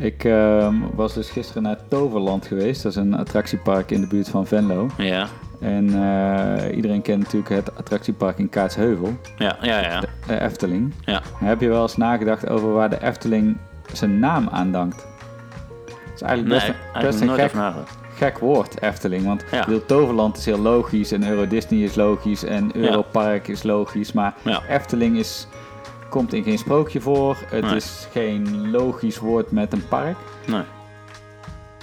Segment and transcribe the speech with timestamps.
[0.00, 2.82] Ik ehm, was dus gisteren naar Toverland geweest.
[2.82, 4.86] Dat is een attractiepark in de buurt van Venlo.
[4.98, 5.26] Ja,
[5.60, 10.00] En eh, iedereen kent natuurlijk het attractiepark in Kaatsheuvel, ja, ja, ja.
[10.26, 10.92] de Efteling.
[11.04, 11.22] ja.
[11.34, 13.56] Heb je wel eens nagedacht over waar de Efteling
[13.92, 15.06] zijn naam aan dankt?
[15.86, 17.52] Het is eigenlijk Nee, best, een, best een nooit gek,
[18.14, 19.24] gek woord, Efteling.
[19.24, 19.64] Want Ja.
[19.64, 24.12] bedoel, Toverland is heel logisch en Euro Disney is logisch en Europark is logisch.
[24.12, 24.62] Maar Ja.
[24.68, 25.46] Efteling is,
[26.10, 27.36] komt in geen sprookje voor.
[27.46, 27.74] Het Nee.
[27.76, 30.16] is geen logisch woord met een park.
[30.46, 30.62] Nee.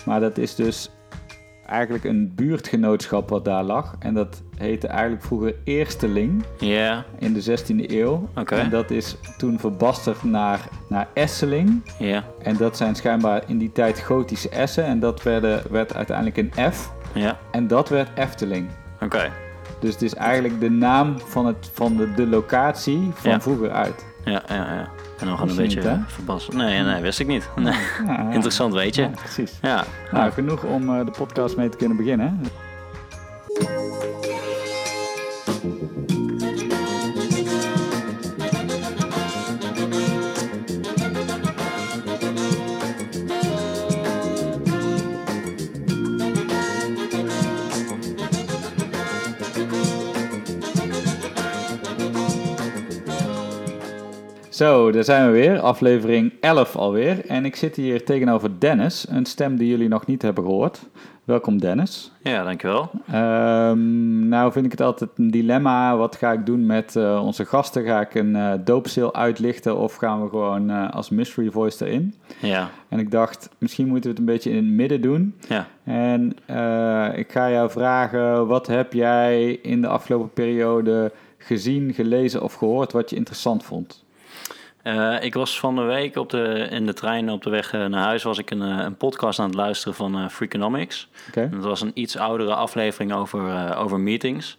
[0.05, 0.91] Maar dat is dus
[1.65, 3.95] eigenlijk een buurtgenootschap wat daar lag.
[3.99, 8.29] En dat heette eigenlijk vroeger Eersteling Ja, in de 16e eeuw.
[8.35, 8.55] Oké.
[8.55, 10.59] En dat is toen verbasterd naar,
[10.89, 11.81] naar Esseling.
[11.99, 14.83] ja, En dat zijn schijnbaar in die tijd gotische essen.
[14.85, 16.91] En dat werden, werd uiteindelijk een F.
[17.13, 17.37] ja.
[17.51, 18.67] En dat werd Efteling.
[19.01, 19.31] Oké.
[19.79, 24.05] Dus het is eigenlijk de naam van, het, van de, de locatie van vroeger uit.
[24.31, 24.87] Ja, ja, ja.
[25.19, 26.05] En dan gaan Wist een je beetje niet, hè?
[26.07, 26.57] verbassen.
[26.57, 27.49] Nee, nee, wist ik niet.
[27.55, 27.73] Nee.
[28.05, 28.29] Ja, ja.
[28.31, 29.01] Interessant, weet je.
[29.01, 29.53] Ja, precies.
[29.61, 29.83] Ja.
[30.11, 32.41] Nou, genoeg om eh, de podcast mee te kunnen beginnen.
[54.57, 55.59] Zo, daar zijn we weer.
[55.59, 57.25] Aflevering 11 alweer.
[57.25, 60.79] En ik zit hier tegenover Dennis, een stem die jullie nog niet hebben gehoord.
[61.23, 62.11] Welkom Dennis.
[62.23, 62.89] ja, dankjewel.
[63.11, 65.97] Ehm, nou vind ik het altijd een dilemma.
[65.97, 67.83] Wat ga ik doen met eh, onze gasten?
[67.85, 72.15] Ga ik een doopseel uitlichten of gaan we gewoon eh, als mystery voice erin?
[72.41, 75.35] Ja, En ik dacht, misschien moeten we het een beetje in het midden doen.
[75.47, 75.67] ja.
[75.83, 76.29] En
[77.17, 82.91] ik ga jou vragen, wat heb jij in de afgelopen periode gezien, gelezen of gehoord
[82.91, 84.05] wat je interessant vond?
[84.81, 87.85] Eh, ik was van de week op de, in de trein op de weg eh,
[87.85, 88.23] naar huis...
[88.23, 91.07] was ik een, eh, een podcast aan het luisteren van eh Freakonomics.
[91.33, 94.57] En Dat was een iets oudere aflevering over, over meetings.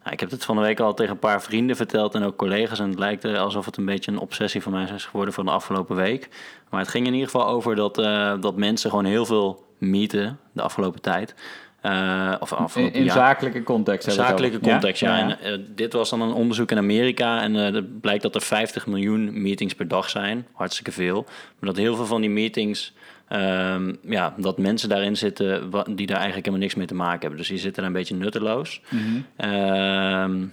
[0.00, 2.36] Nou, ik heb het van de week al tegen een paar vrienden verteld en ook
[2.36, 2.78] collega's.
[2.78, 5.44] En het lijkt er alsof het een beetje een obsessie van mij is geworden van
[5.44, 6.28] de afgelopen week.
[6.70, 7.94] Maar het ging in ieder geval over dat,
[8.42, 11.34] dat mensen gewoon heel veel meeten de afgelopen tijd.
[11.80, 13.14] Eh, of In, afgelopen in jaar.
[13.14, 15.18] zakelijke context hebben we het Zakelijke context, ja.
[15.18, 18.40] En, eh, dit was dan een onderzoek in Amerika en eh, het blijkt dat er
[18.42, 20.46] 50 miljoen meetings per dag zijn.
[20.52, 21.24] Hartstikke veel.
[21.58, 22.92] Maar dat heel veel van die meetings,
[23.28, 27.38] ehm, ja, dat mensen daarin zitten die daar eigenlijk helemaal niks mee te maken hebben.
[27.38, 28.80] Dus die zitten daar een beetje nutteloos.
[29.36, 30.44] Ehm,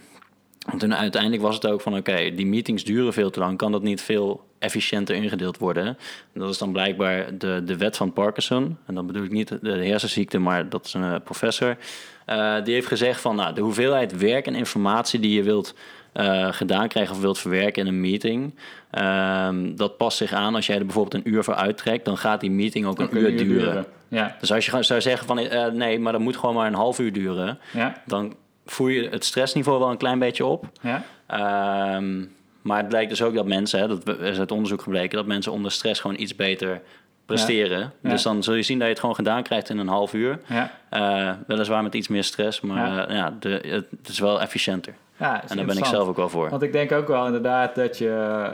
[0.72, 3.58] en toen uiteindelijk was het ook van, oké, die meetings duren veel te lang.
[3.58, 5.86] Kan dat niet veel efficiënter ingedeeld worden?
[6.34, 8.78] En dat is dan blijkbaar de, de wet van Parkinson.
[8.86, 11.78] En dan bedoel ik niet de hersenziekte, maar dat is een eh, professor.
[12.26, 15.76] Eh, die heeft gezegd van, nou, de hoeveelheid werk en informatie die je wilt
[16.14, 18.56] eh, gedaan krijgen of wilt verwerken in een meeting...
[18.92, 22.06] ehm, dat past zich aan als jij er bijvoorbeeld een uur voor uittrekt...
[22.06, 23.86] dan gaat die meeting ook een uur duren.
[24.10, 27.00] Ja, Dus als je zou zeggen van, nee, maar dat moet gewoon maar een half
[27.00, 27.60] uur duren...
[27.74, 28.36] ja, dan
[28.66, 30.66] voer je het stressniveau wel een klein beetje op.
[30.82, 31.04] ja.
[31.28, 32.24] Ehm,
[32.68, 35.52] maar het blijkt dus ook dat mensen, hè, dat is uit onderzoek gebleken, dat mensen
[35.52, 36.82] onder stress gewoon iets beter
[37.26, 37.94] presteren.
[38.02, 38.10] Ja.
[38.10, 40.40] Dus dan zul je zien dat je het gewoon gedaan krijgt in een half uur.
[40.48, 40.72] ja.
[40.90, 43.14] Eh, weliswaar met iets meer stress, maar Ja.
[43.14, 44.94] ja, de, het, is wel efficiënter.
[45.20, 46.50] ja En daar ben ik zelf ook wel voor.
[46.50, 48.10] Want ik denk ook wel inderdaad dat je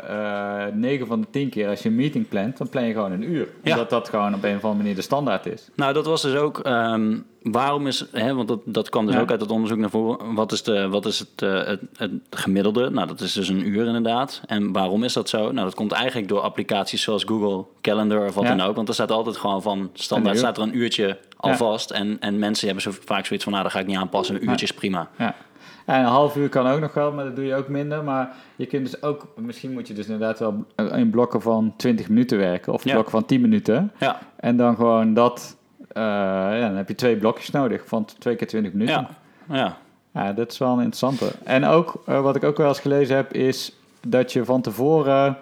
[0.08, 3.12] eh 9 van de 10 keer als je een meeting plant, dan plan je gewoon
[3.12, 3.48] een uur.
[3.64, 3.72] Ja.
[3.72, 5.70] Omdat dat gewoon op een of andere manier de standaard is.
[5.76, 6.60] Nou, dat was dus ook.
[6.60, 8.06] ehm, waarom is.
[8.12, 9.22] Hè, want dat, dat kwam dus Ja.
[9.22, 10.34] ook uit het onderzoek naar voren.
[10.34, 12.90] Wat is, de, wat is het, eh, het, het gemiddelde?
[12.90, 14.42] Nou, dat is dus een uur inderdaad.
[14.46, 15.40] En waarom is dat zo?
[15.52, 18.76] Nou, dat komt eigenlijk door applicaties zoals Google Calendar of wat dan ook.
[18.76, 21.56] Want er staat altijd gewoon van standaard staat er een uurtje al Ja.
[21.58, 21.92] vast.
[21.92, 24.36] En, en mensen hebben zo vaak zoiets van, nou, dat ga ik niet aanpassen.
[24.36, 25.08] Een uurtje is prima.
[25.18, 25.36] Ja.
[25.86, 28.04] En een half uur kan ook nog wel, maar dat doe je ook minder.
[28.04, 30.66] Maar je kunt dus ook, misschien moet je dus inderdaad wel
[30.96, 32.74] in blokken van 20 minuten werken.
[32.74, 32.92] Of Ja.
[32.92, 33.92] blokken van 10 minuten.
[34.00, 38.36] Ja, En dan gewoon dat, eh, ja, dan heb je twee blokjes nodig van twee
[38.36, 39.08] keer 20 minuten.
[39.50, 39.78] ja, ja.
[40.14, 41.32] Ja, dat is wel een interessante.
[41.44, 43.76] En ook, eh, wat ik ook wel eens gelezen heb, is
[44.08, 45.38] dat je van tevoren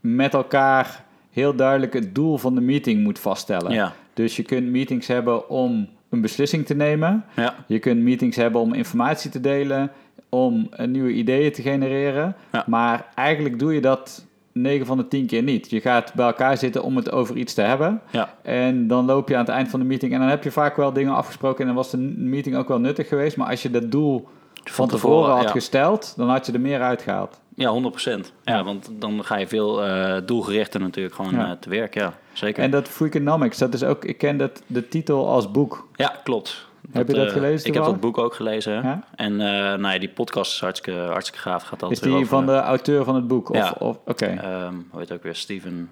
[0.00, 3.72] met elkaar heel duidelijk het doel van de meeting moet vaststellen.
[3.72, 3.92] Ja.
[4.14, 7.24] Dus je kunt meetings hebben om een beslissing te nemen.
[7.36, 7.54] ja.
[7.66, 9.90] Je kunt meetings hebben om informatie te delen,
[10.28, 12.36] om eh, nieuwe ideeën te genereren.
[12.52, 12.64] Ja.
[12.66, 15.70] Maar eigenlijk doe je dat 9 van de 10 keer niet.
[15.70, 18.00] Je gaat bij elkaar zitten om het over iets te hebben.
[18.10, 18.34] ja.
[18.42, 20.76] En dan loop je aan het eind van de meeting en dan heb je vaak
[20.76, 23.36] wel dingen afgesproken en dan was de meeting ook wel nuttig geweest.
[23.36, 24.28] Maar als je dat doel
[24.64, 25.50] van, tevoren, had ja.
[25.50, 27.40] gesteld, dan had je er meer uitgehaald.
[27.60, 28.32] Ja, 100%.
[28.44, 31.46] Ja, want dan ga je veel eh, doelgerichter natuurlijk gewoon Ja.
[31.50, 31.94] eh, te werk.
[31.94, 32.62] Ja, zeker.
[32.62, 35.88] En dat Freakonomics, dat is ook, ik ken dat, de titel als boek.
[35.94, 36.68] Ja, klopt.
[36.92, 38.72] Heb je dat eh, gelezen Ik heb dat boek ook gelezen.
[38.72, 39.04] Ja?
[39.14, 39.46] En eh
[39.78, 41.62] nou ja, die podcast is hartstikke, hartstikke gaaf.
[41.62, 43.50] Gaat Is altijd die over, van de auteur van het boek?
[43.50, 43.74] Of, Ja.
[43.78, 44.24] of, Oké.
[44.26, 45.34] ehm, hoe heet ook weer?
[45.34, 45.90] Steven...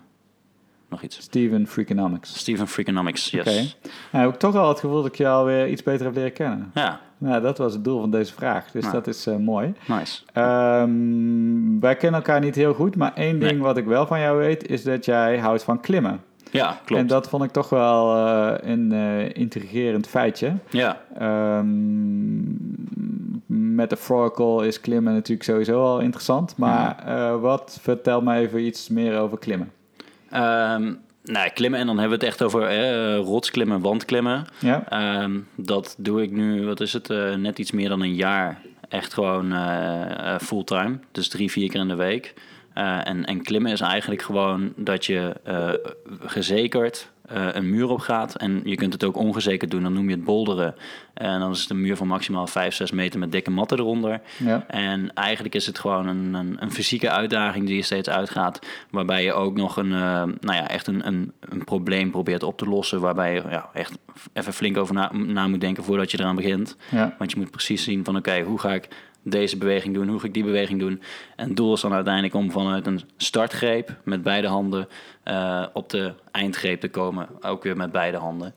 [0.88, 1.16] nog iets.
[1.20, 2.38] Steven Freakonomics.
[2.38, 3.40] Steven Freakonomics, yes.
[3.40, 3.90] Oké.
[4.12, 6.32] Nou, heb ik toch wel het gevoel dat ik je alweer iets beter heb leren
[6.32, 6.70] kennen.
[6.74, 8.70] Ja, Nou, dat was het doel van deze vraag.
[8.70, 8.94] Dus Nou.
[8.94, 9.74] dat is eh, mooi.
[9.86, 10.22] nice.
[10.32, 13.60] Ehm, wij kennen elkaar niet heel goed, maar één ding Nee.
[13.60, 16.20] wat ik wel van jou weet, is dat jij houdt van klimmen.
[16.50, 17.00] Ja, klopt.
[17.02, 20.52] En dat vond ik toch wel eh, een eh, intrigerend feitje.
[20.70, 21.66] Ja, Ehm
[23.46, 26.56] metaphorical is klimmen natuurlijk sowieso al interessant.
[26.56, 26.96] Maar
[27.40, 29.70] wat, vertel me even iets meer over klimmen.
[30.30, 30.92] Ehm
[31.28, 34.44] nou, klimmen en dan hebben we het echt over eh, rotsklimmen, wandklimmen.
[34.58, 34.88] Ja?
[34.88, 38.60] Ehm, dat doe ik nu, wat is het, eh, net iets meer dan een jaar.
[38.88, 42.34] Echt gewoon eh, eh, fulltime, dus drie, vier keer in de week.
[42.74, 45.34] En, en klimmen is eigenlijk gewoon dat je
[46.20, 48.36] gezekerd eh, een muur op gaat.
[48.36, 50.74] En je kunt het ook ongezekerd doen, dan noem je het bolderen.
[51.14, 54.20] En dan is het een muur van maximaal 5, 6 meter met dikke matten eronder.
[54.36, 54.64] Ja.
[54.66, 58.66] En eigenlijk is het gewoon een, een, een fysieke uitdaging die je steeds uitgaat.
[58.90, 62.58] Waarbij je ook nog een, eh, nou ja, echt een, een, een probleem probeert op
[62.58, 63.00] te lossen.
[63.00, 63.98] Waarbij je ja, echt
[64.32, 66.76] even flink over na, na moet denken voordat je eraan begint.
[66.90, 67.14] Ja.
[67.18, 68.88] Want je moet precies zien van oké, hoe ga ik
[69.22, 70.08] deze beweging doen?
[70.08, 71.02] Hoe ga ik die beweging doen?
[71.36, 74.88] En het doel is dan uiteindelijk om vanuit een startgreep met beide handen
[75.22, 77.28] eh, op de eindgreep te komen.
[77.40, 78.54] Ook weer met beide handen.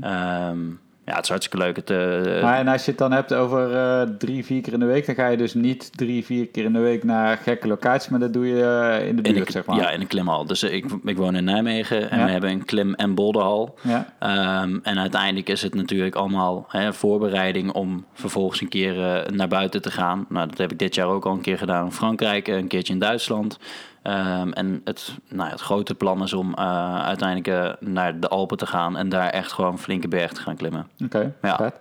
[0.00, 0.58] Ehm,
[1.04, 1.76] ja, het is hartstikke leuk.
[1.76, 4.80] Het, eh, Maar en als je het dan hebt over eh, drie, vier keer in
[4.80, 7.66] de week, dan ga je dus niet drie, vier keer in de week naar gekke
[7.68, 9.76] locaties, maar dat doe je eh, in de in buurt, de, zeg maar.
[9.76, 10.44] Ja, in een klimhal.
[10.46, 12.24] Dus ik, ik woon in Nijmegen en Ja.
[12.24, 13.74] we hebben een klim- en boulderhal.
[13.80, 14.12] Ja.
[14.18, 19.82] Ehm, en uiteindelijk is het natuurlijk allemaal hè, voorbereiding om vervolgens een keer naar buiten
[19.82, 20.26] te gaan.
[20.28, 22.92] Nou, dat heb ik dit jaar ook al een keer gedaan in Frankrijk, een keertje
[22.92, 23.58] in Duitsland.
[24.02, 28.28] Ehm, en het, nou, ja, het grote plan is om eh, uiteindelijk eh, naar de
[28.28, 30.88] Alpen te gaan en daar echt gewoon flinke berg te gaan klimmen.
[31.04, 31.56] Oké, Ja.
[31.56, 31.74] vet.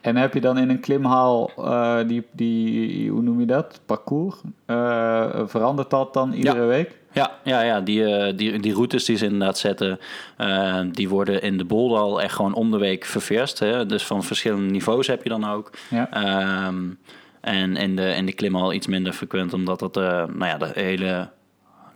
[0.00, 4.36] En heb je dan in een klimhal, eh, die, die, hoe noem je dat, parcours,
[5.46, 6.96] verandert dat dan iedere week?
[7.12, 9.98] Ja, ja, ja die, die, die routes die ze inderdaad zetten,
[10.92, 13.58] die worden in de boldal echt gewoon om de week ververst.
[13.58, 13.86] Hè?
[13.86, 15.70] Dus van verschillende niveaus heb je dan ook.
[15.90, 16.10] Ja.
[16.10, 16.84] Ehm,
[17.40, 21.28] en in de, in de klimhal iets minder frequent, omdat dat nou ja, de hele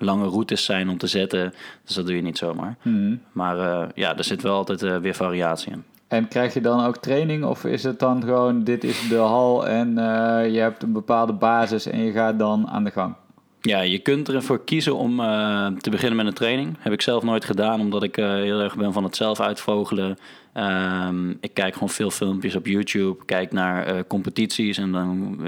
[0.01, 1.55] lange routes zijn om te zetten.
[1.85, 2.77] Dus dat doe je niet zomaar.
[2.83, 3.17] Mhm.
[3.33, 5.85] Maar eh, ja, er zit wel altijd eh, weer variatie in.
[6.09, 9.67] En krijg je dan ook training of is het dan gewoon, dit is de hal
[9.67, 13.15] en eh, je hebt een bepaalde basis en je gaat dan aan de gang?
[13.63, 16.77] Ja, je kunt ervoor kiezen om eh, te beginnen met een training.
[16.79, 20.19] Heb ik zelf nooit gedaan, omdat ik eh, heel erg ben van het zelf uitvogelen.
[20.53, 25.39] Ehm, ik kijk gewoon veel filmpjes op YouTube, kijk naar eh, competities en dan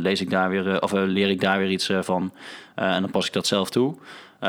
[0.00, 2.32] lees ik daar weer, of leer ik daar weer iets van.
[2.74, 3.94] En dan pas ik dat zelf toe.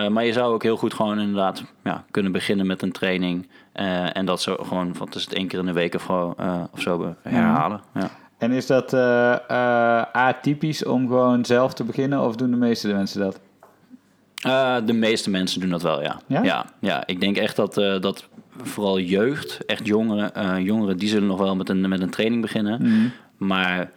[0.10, 3.48] Maar je zou ook heel goed gewoon inderdaad ja, kunnen beginnen met een training.
[4.14, 6.10] en dat zo gewoon, wat is het, één keer in de week of,
[6.72, 7.82] of zo herhalen.
[7.94, 8.10] Ja.
[8.40, 12.88] En is dat eh, eh, atypisch om gewoon zelf te beginnen of doen de meeste
[12.88, 13.40] mensen dat?
[14.36, 16.22] Eh, de meeste mensen doen dat wel, ja.
[16.28, 16.44] Ja?
[16.44, 18.28] Ja, ja, ik denk echt dat, dat
[18.62, 22.82] vooral jeugd, echt jongeren, jongeren, die zullen nog wel met een, met een training beginnen.
[22.82, 23.08] Mhm.
[23.38, 23.92] Maar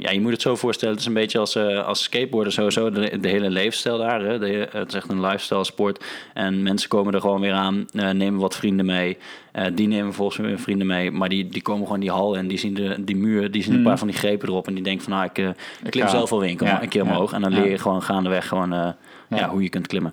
[0.00, 2.90] ja, je moet het zo voorstellen, het is een beetje als, eh als skateboarden sowieso,
[2.90, 4.20] de, de hele leefstijl daar.
[4.20, 4.38] Hè?
[4.38, 6.04] De, het is echt een lifestyle sport.
[6.34, 9.16] En mensen komen er gewoon weer aan, eh, nemen wat vrienden mee.
[9.54, 11.10] Eh, die nemen volgens mij weer vrienden mee.
[11.10, 13.74] Maar die, die komen gewoon die hal en die zien de, die muur, die zien
[13.74, 14.66] een paar van die grepen erop.
[14.66, 15.48] En die denken van, nou, ik, eh,
[15.84, 17.32] ik klim zelf wel kom Ja, een keer omhoog.
[17.32, 18.88] En dan leer je gewoon gaandeweg gewoon, eh,
[19.28, 19.36] Ja.
[19.36, 20.12] ja, hoe je kunt klimmen.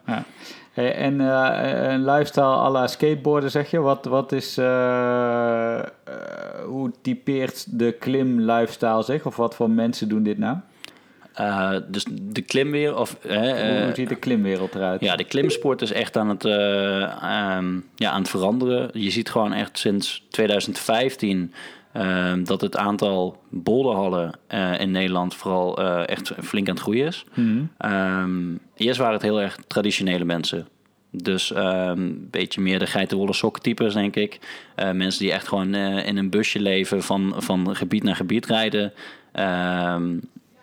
[0.72, 5.80] Hey, en eh, een lifestyle à la skateboarden zeg je, wat, wat is, eh,
[6.66, 9.26] hoe typeert de klim lifestyle zich?
[9.26, 10.58] Of wat voor mensen doen dit nou?
[11.88, 15.02] Dus de klimweer, of hoe, hoe ziet de klimwereld eruit?
[15.02, 18.90] ja, de klimsport is echt aan het, eh, ehm, ja, aan het veranderen.
[18.94, 21.54] Je ziet gewoon echt sinds 2015
[21.94, 27.08] ehm, dat het aantal boulderhallen eh, in Nederland vooral eh, echt flink aan het groeien
[27.08, 27.26] is.
[27.78, 30.68] Ehm, eerst waren het heel erg traditionele mensen.
[31.12, 34.40] Dus ehm, een beetje meer de geitenwolle sokkentypes, denk ik.
[34.76, 38.94] Eh, mensen die echt gewoon in een busje leven, van, van gebied naar gebied rijden.
[39.32, 40.18] Ehm,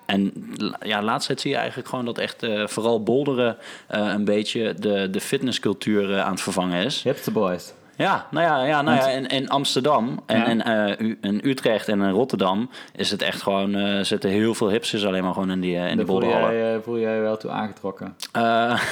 [0.06, 0.32] en
[0.80, 3.56] ja, laatst zie je eigenlijk gewoon dat echt vooral bolderen
[3.88, 7.02] een beetje de, de fitnesscultuur aan het vervangen is.
[7.02, 7.72] Hipster boys.
[7.98, 10.46] Ja, nou ja, ja, nou ja in, in Amsterdam en, Ja.
[10.46, 14.70] en eh, in Utrecht en in Rotterdam is het echt gewoon, eh zitten heel veel
[14.70, 17.36] hipsters alleen maar gewoon in die, eh, in die voel jij, voel jij je wel
[17.36, 18.14] toe aangetrokken.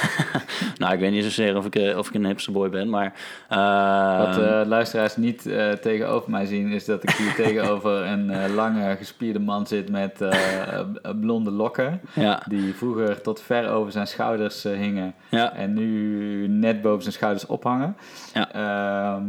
[0.77, 3.13] Nou, ik weet niet zozeer of ik, of ik een hipsterboy ben, maar...
[4.17, 5.41] Wat luisteraars niet
[5.81, 10.25] tegenover mij zien, is dat ik hier tegenover een lange gespierde man zit met
[11.21, 12.01] blonde lokken.
[12.13, 15.13] ja, Die vroeger tot ver over zijn schouders hingen.
[15.53, 17.97] En nu net boven zijn schouders ophangen.
[18.33, 18.49] Ja.
[18.97, 19.23] Ehm,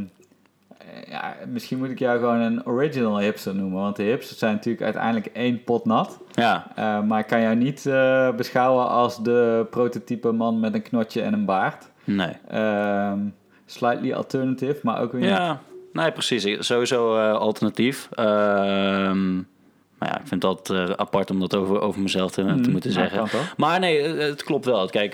[1.11, 3.81] ja, misschien moet ik jou gewoon een original hipster noemen.
[3.81, 6.19] Want de hipsters zijn natuurlijk uiteindelijk één pot nat.
[6.33, 10.83] ja, Eh, maar ik kan jou niet eh, beschouwen als de prototype man met een
[10.83, 11.91] knotje en een baard.
[12.05, 12.33] Nee.
[12.49, 13.19] Ehm,
[13.67, 15.25] slightly alternative, maar ook weer.
[15.29, 15.61] Ja,
[15.93, 16.67] nee, precies.
[16.67, 18.09] Sowieso eh, alternatief.
[18.13, 19.35] Ehm,
[19.99, 22.71] maar ja, ik vind dat eh, apart om dat over, over mezelf te, te Mm,
[22.71, 23.25] moeten zeggen.
[23.57, 24.89] Maar nee, het, klopt wel.
[24.89, 25.13] Kijk,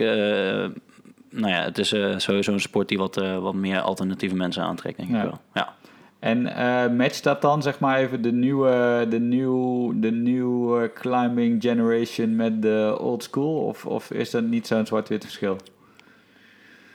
[1.35, 4.63] nou ja, het is eh, sowieso een sport die wat, eh, wat meer alternatieve mensen
[4.63, 5.41] aantrekt, denk ik wel.
[5.55, 5.75] Ja.
[6.19, 11.63] En eh matcht dat dan zeg maar even de nieuwe, de nieuw, de nieuwe climbing
[11.63, 13.67] generation met de old school?
[13.67, 15.57] Of, of is dat niet zo'n zwart-wit verschil?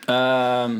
[0.06, 0.72] Ehm,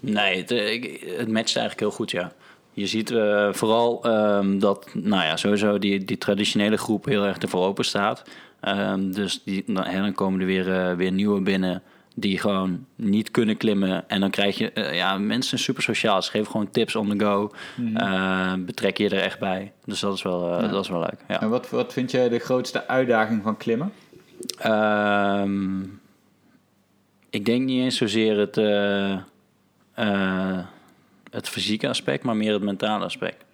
[0.00, 2.32] nee, het, matcht eigenlijk heel goed, ja.
[2.72, 3.08] Je ziet
[3.50, 8.22] vooral ehm, dat, nou ja, sowieso die, die traditionele groep heel erg ervoor open staat.
[8.60, 11.82] Ehm, dus die, dan, komen er weer, weer nieuwe binnen
[12.20, 14.08] die gewoon niet kunnen klimmen.
[14.08, 16.22] En dan krijg je, eh, ja, mensen zijn super sociaal.
[16.22, 17.52] Ze geven gewoon tips on the go.
[17.94, 19.72] Eh, betrek je er echt bij.
[19.84, 20.68] Dus dat is wel, eh, Ja.
[20.68, 21.40] dat is wel leuk, ja.
[21.40, 23.92] En wat, wat vind jij de grootste uitdaging van klimmen?
[24.58, 25.80] Ehm,
[27.30, 28.54] ik denk niet eens zozeer het,
[31.30, 33.44] het fysieke aspect, maar meer het mentale aspect.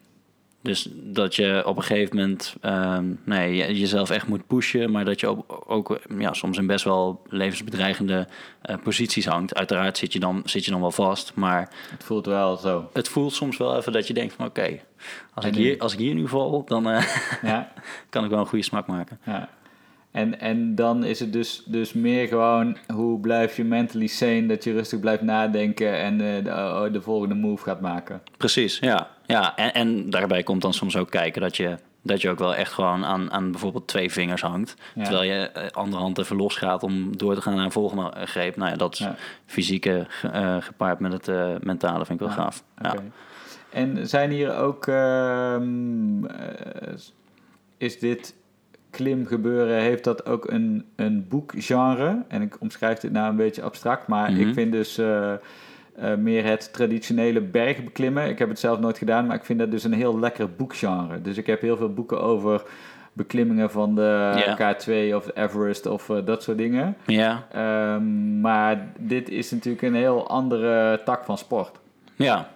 [0.63, 5.05] Dus dat je op een gegeven moment ehm, nee, je- jezelf echt moet pushen, maar
[5.05, 8.27] dat je ook, ook ja, soms in best wel levensbedreigende
[8.63, 9.55] eh, posities hangt.
[9.55, 12.89] Uiteraard zit je, dan, zit je dan wel vast, maar Het voelt wel zo.
[12.93, 14.79] het voelt soms wel even dat je denkt van oké,
[15.35, 17.05] als, ik hier, als ik hier nu val, dan eh,
[17.43, 17.73] Ja,
[18.11, 19.19] kan ik wel een goede smaak maken.
[19.25, 19.49] ja.
[20.11, 24.65] En, en dan is het dus, dus meer gewoon hoe blijf je mentally sane, dat
[24.65, 28.23] je rustig blijft nadenken en eh, de, oh, de volgende move gaat maken.
[28.37, 29.11] Precies, ja.
[29.27, 29.57] Ja.
[29.57, 32.73] En, en daarbij komt dan soms ook kijken dat je, dat je ook wel echt
[32.73, 34.75] gewoon aan, aan bijvoorbeeld twee vingers hangt.
[34.95, 35.03] Ja.
[35.03, 38.13] Terwijl je eh, andere hand even los gaat om door te gaan naar een volgende
[38.27, 38.57] greep.
[38.57, 39.15] Nou ja, dat is Ja.
[39.47, 42.63] fysieke eh, gepaard met het eh, mentale vind ik wel Ja, gaaf.
[43.71, 46.93] En zijn hier ook, ehm, eh,
[47.79, 48.35] is dit
[48.91, 52.25] klimgebeuren, heeft dat ook een, een boekgenre?
[52.29, 54.41] En ik omschrijf dit nou een beetje abstract, maar Mhm.
[54.49, 55.01] ik vind dus
[55.99, 58.29] eh, meer het traditionele bergbeklimmen.
[58.29, 61.23] Ik heb het zelf nooit gedaan, maar ik vind dat dus een heel lekker boekgenre.
[61.23, 62.63] Dus ik heb heel veel boeken over
[63.13, 64.75] beklimmingen van de Ja.
[64.75, 66.97] K2 of de Everest of eh, dat soort dingen.
[67.07, 71.79] Ja, Ehm, maar dit is natuurlijk een heel andere tak van sport.
[72.17, 72.49] ja.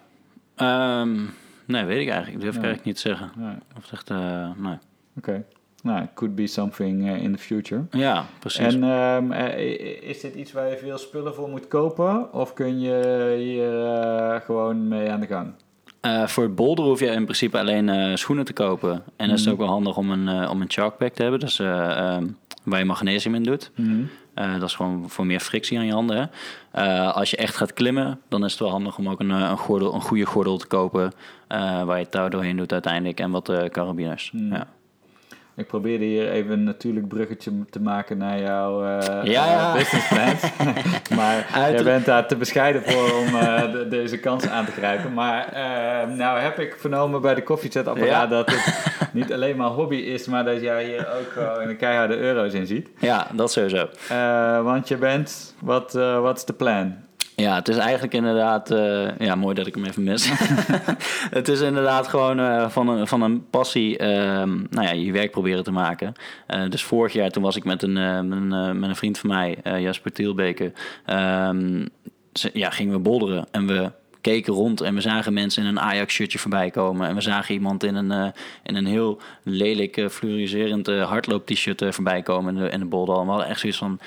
[0.56, 1.16] Ehm,
[1.64, 2.32] nee, weet ik eigenlijk.
[2.36, 2.66] Ik durf ik Ja.
[2.68, 3.30] eigenlijk niet te zeggen.
[3.36, 3.54] Nee.
[3.78, 4.78] Of echt, eh, nee.
[5.16, 5.44] Oké.
[5.82, 7.84] Nou, it could be something eh, in the future.
[7.90, 8.74] Ja, precies.
[8.74, 12.32] En ehm, eh, is dit iets waar je veel spullen voor moet kopen?
[12.32, 15.52] Of kun je hier eh, gewoon mee aan de gang?
[16.28, 18.92] Voor het bolder hoef je in principe alleen schoenen te kopen.
[18.92, 19.50] En dan is het Mhm.
[19.52, 21.40] ook wel handig om een, eh, om een chalkpack te hebben.
[21.40, 21.56] Dus
[22.64, 23.70] waar je magnesium in doet.
[24.34, 26.30] Eh, dat is gewoon voor meer frictie aan je handen.
[26.72, 27.04] Hè?
[27.12, 29.94] Als je echt gaat klimmen, dan is het wel handig om ook een, een, gordel,
[29.94, 31.12] een goede gordel te kopen.
[31.84, 33.20] waar je touw doorheen doet uiteindelijk.
[33.20, 34.30] En wat carabiners.
[34.30, 34.52] Hmm.
[34.52, 34.66] Ja.
[35.60, 39.68] Ik probeerde hier even een natuurlijk bruggetje te maken naar jouw Ja, ja.
[39.68, 40.42] eh, business plans.
[41.18, 44.70] maar Uit- jij bent daar te bescheiden voor om eh, de- deze kans aan te
[44.72, 45.12] grijpen.
[45.14, 45.48] Maar
[46.16, 48.26] nou heb ik vernomen bij de koffiezetapparaat Ja.
[48.26, 52.16] dat het niet alleen maar hobby is, maar dat jij hier ook gewoon een keiharde
[52.18, 52.88] euro's in ziet.
[52.98, 53.88] ja, dat sowieso.
[54.62, 56.96] Want je bent, wat wat is de plan?
[57.40, 58.70] Ja, het is eigenlijk inderdaad...
[58.70, 60.30] eh, ja, mooi dat ik hem even mis.
[61.38, 63.98] het is inderdaad gewoon eh, van, een, van een passie...
[63.98, 66.12] ehm, nou ja, je werk proberen te maken.
[66.46, 67.92] Eh, dus vorig jaar toen was ik met een,
[68.28, 70.72] met een, met een vriend van mij, Jasper Tielbeke...
[71.04, 71.86] ehm,
[72.52, 76.38] ja, gingen we bolderen en we keken rond en we zagen mensen in een Ajax-shirtje
[76.38, 77.08] voorbij komen.
[77.08, 78.32] En we zagen iemand in een,
[78.62, 82.96] in een heel lelijk uh, fluoriserend hardloop-t-shirt voorbij komen in de, in de.
[82.96, 84.00] En we hadden echt zoiets van,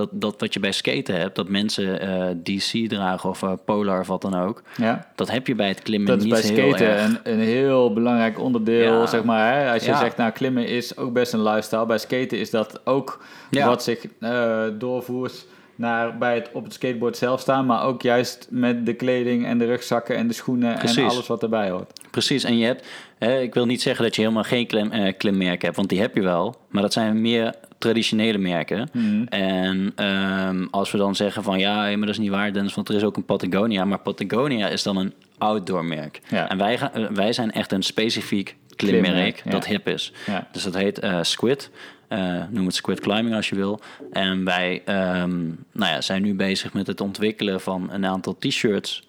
[0.00, 4.00] dat, dat wat je bij skaten hebt, dat mensen eh, DC dragen of eh, Polar
[4.00, 4.62] of wat dan ook.
[4.76, 5.06] Ja.
[5.14, 7.04] Dat heb je bij het klimmen Dat is niet bij heel skaten erg.
[7.04, 9.06] een, een heel belangrijk onderdeel, Ja.
[9.06, 9.54] zeg maar.
[9.54, 9.72] Hè?
[9.72, 9.98] Als je Ja.
[9.98, 11.86] zegt, nou, klimmen is ook best een lifestyle.
[11.86, 13.66] Bij skaten is dat ook Ja.
[13.66, 18.46] wat zich eh, doorvoert naar bij het op het skateboard zelf staan, maar ook juist
[18.50, 21.92] met de kleding en de rugzakken en de schoenen en alles wat erbij hoort.
[22.10, 22.86] Precies, en je hebt,
[23.18, 26.00] hè, ik wil niet zeggen dat je helemaal geen klim, eh, klimmerken hebt, want die
[26.00, 28.88] heb je wel, maar dat zijn meer traditionele merken.
[28.92, 29.22] Mhm.
[29.28, 32.88] En ehm, als we dan zeggen van ja, maar dat is niet waar, Dennis, want
[32.88, 36.20] er is ook een Patagonia, maar Patagonia is dan een outdoor merk.
[36.28, 36.48] Ja.
[36.48, 39.50] En wij, gaan, eh, wij zijn echt een specifiek klimmerk Klimmerk, ja.
[39.50, 40.12] dat hip is.
[40.26, 40.48] Ja.
[40.52, 41.70] Dus dat heet eh, Squid.
[42.08, 43.80] Eh, noem het Squid Climbing als je wil.
[44.12, 45.38] En wij ehm,
[45.72, 49.02] nou ja, zijn nu bezig met het ontwikkelen van een aantal t-shirts.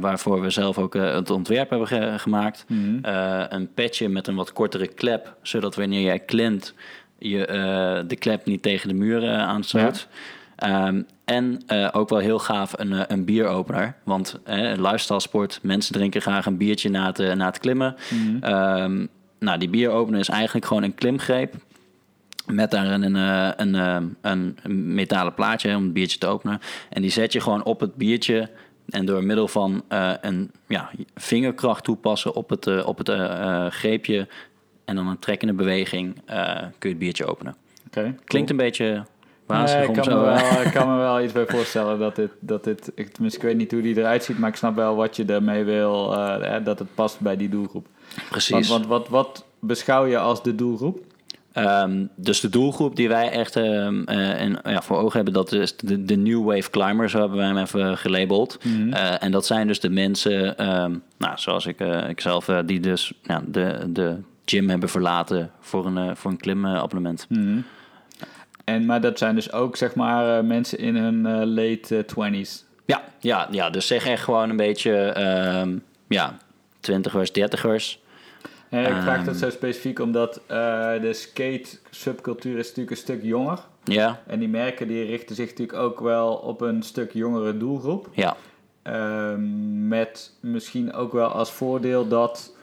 [0.00, 2.64] waarvoor we zelf ook het ontwerp hebben ge- gemaakt.
[2.68, 2.98] Mhm.
[3.54, 6.74] Een patchje met een wat kortere klep, zodat wanneer jij klimt,
[7.18, 10.08] je eh, de klep niet tegen de muren aanstoot.
[10.56, 13.94] Ehm, en eh, ook wel heel gaaf een, eh, een bieropener.
[14.04, 17.96] Want eh, lifestyle sport, mensen drinken graag een biertje na het, eh, na het klimmen.
[18.10, 18.44] Mhm.
[18.44, 19.06] Ehm,
[19.38, 21.54] nou, die bieropener is eigenlijk gewoon een klimgreep.
[22.46, 26.60] Met daar een, eh, een, eh, een, een metalen plaatje om het biertje te openen.
[26.90, 28.50] En die zet je gewoon op het biertje.
[28.88, 33.24] En door middel van eh, een ja, vingerkracht toepassen op het, eh, op het eh,
[33.24, 34.28] eh, greepje.
[34.86, 37.56] En dan een trekkende beweging eh, kun je het biertje openen.
[37.86, 38.14] Oké.
[38.24, 39.04] Klinkt een beetje
[39.48, 40.20] Nee, wazig ik, om kan zo...
[40.20, 43.08] me eh, wel, ik kan me wel iets bij voorstellen dat dit, dat dit ik,
[43.08, 45.64] tenminste, ik weet niet hoe die eruit ziet, maar ik snap wel wat je ermee
[45.64, 47.86] wil, eh, dat het past bij die doelgroep.
[48.30, 48.68] precies.
[48.68, 51.04] Want, want wat, wat beschouw je als de doelgroep?
[51.52, 55.52] Ehm, dus de doelgroep die wij echt ehm, eh, in, ja, voor ogen hebben, dat
[55.52, 58.58] is de, de New Wave Climbers, zo hebben wij hem even gelabeld.
[58.90, 62.80] Eh, en dat zijn dus de mensen, ehm, nou, zoals ik, eh, ik zelf, die
[62.80, 67.26] dus ja, de, de gym hebben verlaten voor een, eh, voor een klimabonnement.
[67.28, 67.60] Mhm.
[68.64, 72.64] En, maar dat zijn dus ook zeg maar eh, mensen in hun eh, late twenties.
[72.84, 76.36] Ja, ja, ja, dus zeg echt gewoon een beetje, ehm, ja,
[76.80, 78.00] twintigers, dertigers.
[78.68, 79.44] Eh, ik vraag dat Ehm.
[79.44, 80.56] zo specifiek omdat eh,
[81.00, 83.58] de skate subcultuur is natuurlijk een stuk jonger.
[83.84, 88.08] Ja, En die merken die richten zich natuurlijk ook wel op een stuk jongere doelgroep.
[88.12, 88.36] ja,
[88.82, 92.55] Ehm, met misschien ook wel als voordeel dat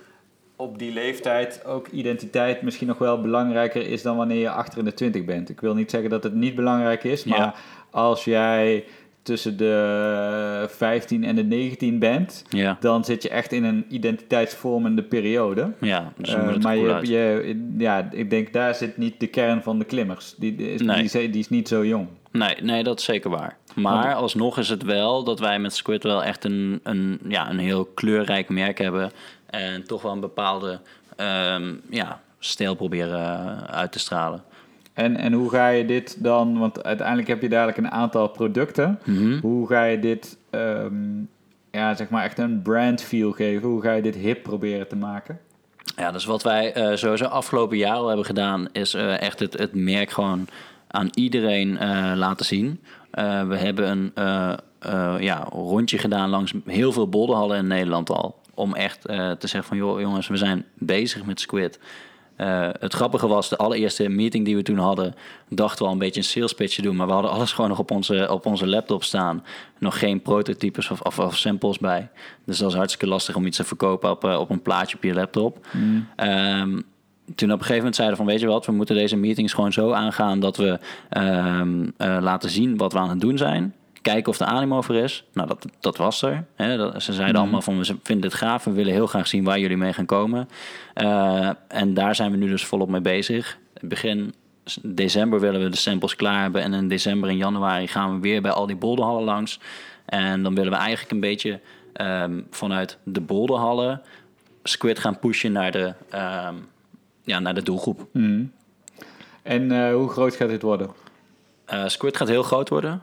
[0.64, 4.86] op die leeftijd ook identiteit misschien nog wel belangrijker is dan wanneer je achter in
[4.86, 5.50] de 20 bent.
[5.50, 7.54] Ik wil niet zeggen dat het niet belangrijk is, maar Ja.
[7.92, 8.84] als jij
[9.22, 15.04] tussen de 15 en de 19 bent, ja, dan zit je echt in een identiteitsvormende
[15.04, 15.72] periode.
[15.80, 16.14] ja.
[16.18, 17.08] Dus Eh, maar je, uit.
[17.08, 20.36] je, ja, ik denk daar zit niet de kern van de klimmers.
[20.38, 21.08] Die, die, is, Nee.
[21.10, 22.08] die, die is niet zo jong.
[22.32, 23.58] Nee, nee, dat is zeker waar.
[23.76, 27.60] Maar alsnog is het wel dat wij met Squid wel echt een, een, ja, een
[27.60, 29.12] heel kleurrijk merk hebben.
[29.54, 30.80] En toch wel een bepaalde
[31.16, 34.44] ehm, ja, stijl proberen eh, uit te stralen.
[34.94, 39.00] En, en hoe ga je dit dan, want uiteindelijk heb je dadelijk een aantal producten.
[39.04, 39.40] Mhm.
[39.40, 41.20] Hoe ga je dit, ehm,
[41.72, 43.70] ja, zeg maar echt een brand feel geven?
[43.70, 45.40] Hoe ga je dit hip proberen te maken?
[45.96, 49.58] Ja, dus wat wij eh, sowieso afgelopen jaar al hebben gedaan, is eh, echt het,
[49.58, 50.48] het merk gewoon
[50.88, 51.78] aan iedereen
[52.18, 52.80] laten zien.
[53.48, 58.42] We hebben een ja, rondje gedaan langs heel veel bolderhallen in Nederland al.
[58.54, 61.80] Om echt eh, te zeggen van, joh jongens, we zijn bezig met Squid.
[62.36, 65.16] Eh, het grappige was, de allereerste meeting die we toen hadden,
[65.50, 66.96] dachten we al een beetje een sales pitch te doen.
[66.96, 69.44] Maar we hadden alles gewoon nog op onze, op onze laptop staan.
[69.80, 72.10] Nog geen prototypes of, of, of samples bij.
[72.46, 75.04] Dus dat was hartstikke lastig om iets te verkopen op, eh, op een plaatje op
[75.04, 75.68] je laptop.
[76.16, 76.80] Ehm,
[77.36, 79.74] toen op een gegeven moment zeiden van, weet je wat, we moeten deze meetings gewoon
[79.74, 83.74] zo aangaan dat we ehm, eh, laten zien wat we aan het doen zijn.
[84.04, 85.24] Kijken of de animo over is.
[85.34, 86.46] Nou, dat, dat was er.
[86.56, 86.78] Hè.
[86.78, 88.64] Dat, ze zeiden allemaal van, we vinden dit gaaf.
[88.64, 90.50] We willen heel graag zien waar jullie mee gaan komen.
[90.94, 93.58] Eh, en daar zijn we nu dus volop mee bezig.
[93.82, 94.34] Begin
[94.82, 96.62] december willen we de samples klaar hebben.
[96.62, 99.60] En in december en januari gaan we weer bij al die bolderhallen langs.
[100.06, 101.60] En dan willen we eigenlijk een beetje
[101.94, 104.02] ehm, vanuit de bolderhallen
[104.64, 106.56] Squid gaan pushen naar de, ehm,
[107.24, 108.08] ja, naar de doelgroep.
[108.14, 108.46] Mhm.
[109.42, 110.92] En eh, hoe groot gaat dit worden?
[111.66, 113.02] Eh, Squid gaat heel groot worden.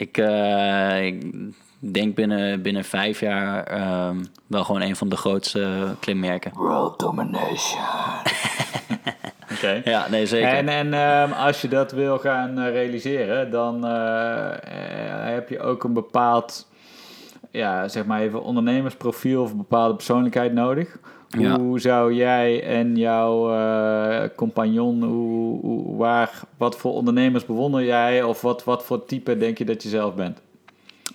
[0.00, 1.32] Ik, eh, ik
[1.78, 6.52] denk binnen, binnen vijf jaar ehm, wel gewoon een van de grootste klimmerken.
[6.54, 7.84] World domination.
[9.52, 9.80] Oké.
[9.84, 10.48] Ja, nee, zeker.
[10.48, 15.60] En, en ehm, als je dat wil gaan eh, realiseren, dan eh, eh, heb je
[15.60, 16.68] ook een bepaald,
[17.50, 20.98] ja, zeg maar even ondernemersprofiel of een bepaalde persoonlijkheid nodig.
[21.38, 21.58] Ja.
[21.58, 28.22] Hoe zou jij en jouw eh, compagnon, hoe, hoe, waar, wat voor ondernemers bewonder jij
[28.22, 30.40] of wat, wat voor type denk je dat je zelf bent?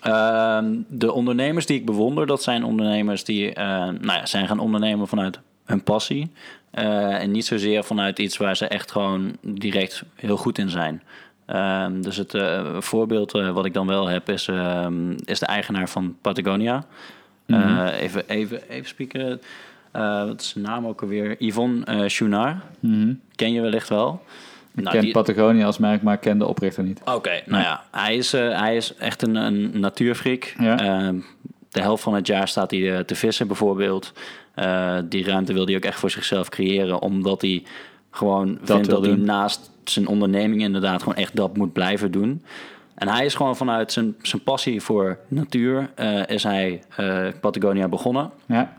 [0.01, 4.59] Ehm, de ondernemers die ik bewonder, dat zijn ondernemers die eh, nou ja, zijn gaan
[4.59, 6.31] ondernemen vanuit hun passie.
[6.71, 11.01] Eh, en niet zozeer vanuit iets waar ze echt gewoon direct heel goed in zijn.
[11.45, 12.37] Ehm, dus het
[12.79, 16.85] voorbeeld wat ik dan wel heb is, ehm, is de eigenaar van Patagonia.
[17.45, 19.41] Eh, even, even, even spieken.
[19.95, 21.35] Eh, wat is zijn naam ook alweer?
[21.39, 22.55] Yvonne eh Chouinard.
[23.35, 24.21] Ken je wellicht wel.
[24.75, 27.01] Ik Nou, ken die- Patagonia als merk, maar ik ken de oprichter niet.
[27.05, 30.53] Oké, nou ja, hij is, eh, hij is echt een, een natuurfreak.
[30.59, 30.75] Ja.
[31.69, 34.13] De helft van het jaar staat hij te vissen bijvoorbeeld.
[35.05, 37.63] Die ruimte wil hij ook echt voor zichzelf creëren, omdat hij
[38.11, 39.23] gewoon vindt dat hij doen.
[39.25, 42.43] naast zijn onderneming inderdaad gewoon echt dat moet blijven doen.
[42.95, 45.89] En hij is gewoon vanuit zijn, zijn passie voor natuur,
[46.27, 46.81] is hij
[47.41, 48.31] Patagonia begonnen.
[48.45, 48.73] Ja,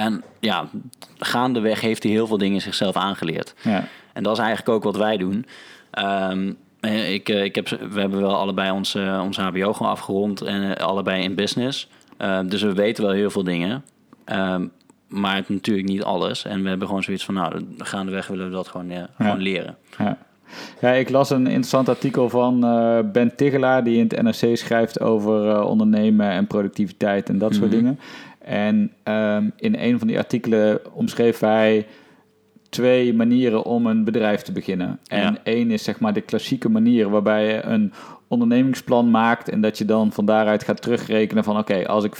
[0.00, 0.68] En ja,
[1.18, 3.54] gaandeweg heeft hij heel veel dingen zichzelf aangeleerd.
[3.62, 3.84] ja.
[4.12, 5.46] En dat is eigenlijk ook wat wij doen.
[5.90, 10.40] Ehm, eh, ik, eh, ik heb, we hebben wel allebei ons, ons HBO gewoon afgerond
[10.40, 11.88] en eh, allebei in business.
[12.16, 13.84] Ehm, dus we weten wel heel veel dingen.
[14.24, 14.66] Ehm,
[15.08, 16.44] maar het natuurlijk niet alles.
[16.44, 19.76] En we hebben gewoon zoiets van, nou, gaandeweg willen we dat gewoon, eh, gewoon leren.
[19.98, 20.18] Ja.
[20.80, 22.60] ja, ik las een interessant artikel van
[23.12, 23.84] Ben Tigelaar...
[23.84, 27.98] die in het NRC schrijft over ondernemen en productiviteit en dat soort dingen.
[28.44, 31.86] En ehm, in een van die artikelen omschreef hij
[32.68, 34.98] twee manieren om een bedrijf te beginnen.
[35.06, 35.36] En Ja.
[35.42, 37.92] één is zeg maar de klassieke manier waarbij je een
[38.28, 42.14] ondernemingsplan maakt en dat je dan van daaruit gaat terugrekenen van oké, als ik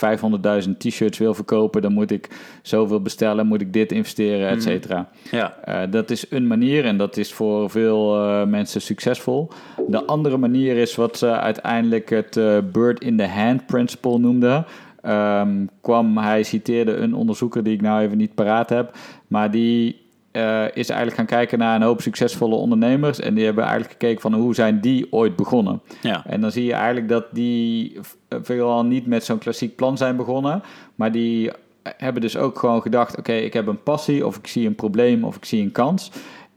[0.65, 2.29] 500.000 t-shirts wil verkopen, dan moet ik
[2.61, 5.09] zoveel bestellen, moet ik dit investeren, et cetera.
[5.31, 9.49] Ja, Eh, dat is een manier en dat is voor veel eh, mensen succesvol.
[9.87, 14.65] De andere manier is wat ze uiteindelijk het eh, bird in the hand principle noemden.
[15.01, 18.95] Ehm, kwam, hij citeerde een onderzoeker die ik nou even niet paraat heb,
[19.27, 19.99] maar die
[20.31, 24.21] eh, is eigenlijk gaan kijken naar een hoop succesvolle ondernemers en die hebben eigenlijk gekeken
[24.21, 25.81] van hoe zijn die ooit begonnen.
[26.01, 29.97] ja, En dan zie je eigenlijk dat die v- veelal niet met zo'n klassiek plan
[29.97, 30.63] zijn begonnen.
[30.95, 31.51] Maar die
[31.97, 35.23] hebben dus ook gewoon gedacht: oké, ik heb een passie, of ik zie een probleem,
[35.23, 36.11] of ik zie een kans.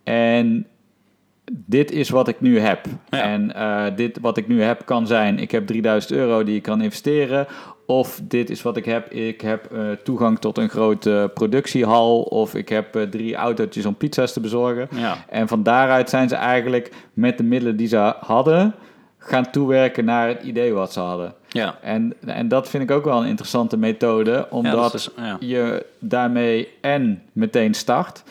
[0.05, 0.67] En
[1.51, 2.87] dit is wat ik nu heb.
[3.11, 3.23] Ja.
[3.23, 6.63] En eh, dit wat ik nu heb kan zijn: ik heb 3000 euro die ik
[6.63, 7.47] kan investeren.
[7.87, 9.11] Of dit is wat ik heb.
[9.13, 12.23] Ik heb eh, toegang tot een grote productiehal.
[12.23, 14.89] Of ik heb eh, drie autootjes om pizza's te bezorgen.
[14.91, 18.75] ja, En van daaruit zijn ze eigenlijk met de middelen die ze hadden
[19.19, 21.35] gaan toewerken naar het idee wat ze hadden.
[21.49, 21.79] ja.
[21.83, 25.37] En, en dat vind ik ook wel een interessante methode, omdat ja, is, ja.
[25.41, 28.23] je daarmee en meteen start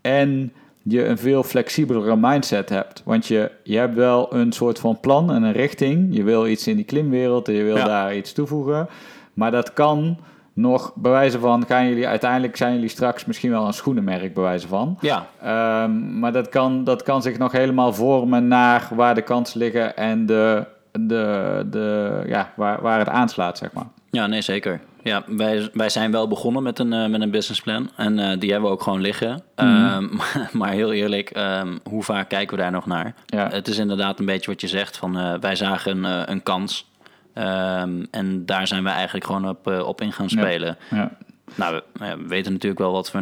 [0.00, 0.52] en
[0.88, 3.02] je een veel flexibelere mindset hebt.
[3.04, 6.16] Want je, je hebt wel een soort van plan en een richting.
[6.16, 7.84] Je wil iets in die klimwereld en je wil Ja.
[7.84, 8.88] daar iets toevoegen.
[9.34, 10.18] Maar dat kan
[10.52, 14.96] nog bewijzen van, gaan jullie uiteindelijk zijn jullie straks misschien wel een schoenenmerk bewijzen van.
[15.00, 19.58] ja, Ehm, maar dat kan, dat kan zich nog helemaal vormen naar waar de kansen
[19.58, 23.86] liggen en de, de, de, ja, waar, waar het aanslaat, zeg maar.
[24.10, 24.80] Ja, nee, zeker.
[25.02, 27.90] Ja, wij, wij zijn wel begonnen met een, eh, met een businessplan.
[27.96, 29.42] En eh, die hebben we ook gewoon liggen.
[29.54, 30.06] Ehm,
[30.58, 33.14] maar heel eerlijk, ehm, hoe vaak kijken we daar nog naar?
[33.26, 33.48] Ja.
[33.48, 34.96] Het is inderdaad een beetje wat je zegt.
[34.96, 36.90] Van, eh, wij zagen een, een kans.
[37.34, 40.76] Ehm, en daar zijn we eigenlijk gewoon op, op in gaan spelen.
[40.90, 41.10] Ja.
[41.54, 43.18] Nou, we, weten natuurlijk wel wat we...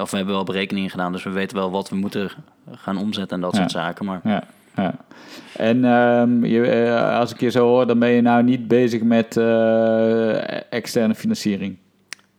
[0.00, 1.12] of we hebben wel berekeningen gedaan.
[1.12, 2.30] Dus we weten wel wat we moeten
[2.74, 4.04] gaan omzetten en dat soort zaken.
[4.04, 4.44] Maar
[4.76, 4.94] Ja.
[5.56, 9.02] En ehm, je, eh, als ik je zo hoor, dan ben je nou niet bezig
[9.02, 11.76] met eh, externe financiering.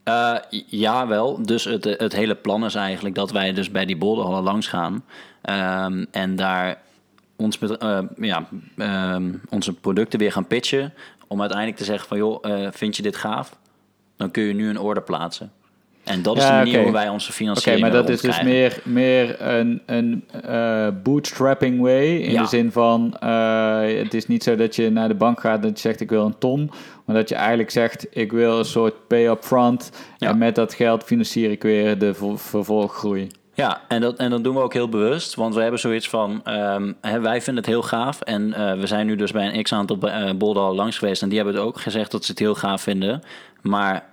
[0.08, 1.42] Uh, ja, wel.
[1.42, 5.04] Dus het, het hele plan is eigenlijk dat wij dus bij die bolderhallen langs gaan.
[5.42, 6.78] Ehm, en daar
[7.36, 10.92] ons, eh, ja, ehm, onze producten weer gaan pitchen.
[11.26, 13.58] Om uiteindelijk te zeggen van, joh, eh, vind je dit gaaf?
[14.16, 15.52] Dan kun je nu een order plaatsen.
[16.06, 16.82] En dat is Ja, de manier oké.
[16.82, 21.80] hoe wij onze Oké, financiering maar dat is dus meer, meer een, een eh, bootstrapping
[21.80, 22.16] way.
[22.16, 22.42] In Ja.
[22.42, 25.60] de zin van, eh, het is niet zo dat je naar de bank gaat en
[25.68, 26.70] dat je zegt ik wil een ton.
[27.04, 29.90] Maar dat je eigenlijk zegt ik wil een soort pay up front.
[30.18, 30.28] Ja.
[30.28, 33.26] En met dat geld financier ik weer de ver- vervolggroei.
[33.54, 35.34] Ja, en dat, en dat doen we ook heel bewust.
[35.34, 38.20] Want we hebben zoiets van, ehm, hè, wij vinden het heel gaaf.
[38.20, 41.22] En eh, we zijn nu dus bij een x-aantal uh, bolderhallen langs geweest.
[41.22, 43.22] En die hebben het ook gezegd dat ze het heel gaaf vinden.
[43.62, 44.04] Maar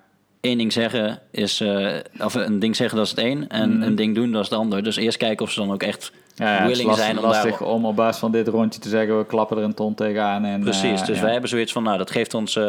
[0.44, 3.50] één ding zeggen is, eh, of een ding zeggen dat is het één.
[3.50, 4.84] En een ding doen dat is het ander.
[4.84, 7.18] Dus eerst kijken of ze dan ook echt Ja, ja, het is willing lastig, zijn
[7.18, 7.68] om lastig daar...
[7.68, 10.46] om op basis van dit rondje te zeggen we klappen er een ton tegenaan.
[10.46, 11.22] En, Precies, eh, dus ja.
[11.22, 12.64] wij hebben zoiets van, nou, dat geeft ons eh,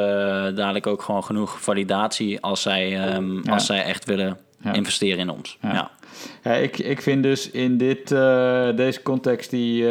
[0.54, 3.52] dadelijk ook gewoon genoeg validatie als zij, ehm, Ja.
[3.52, 4.38] als zij echt willen
[4.72, 5.58] investeren in ons.
[5.62, 5.90] Ja.
[6.60, 8.08] Ik, ik vind dus in dit,
[8.76, 9.82] deze context die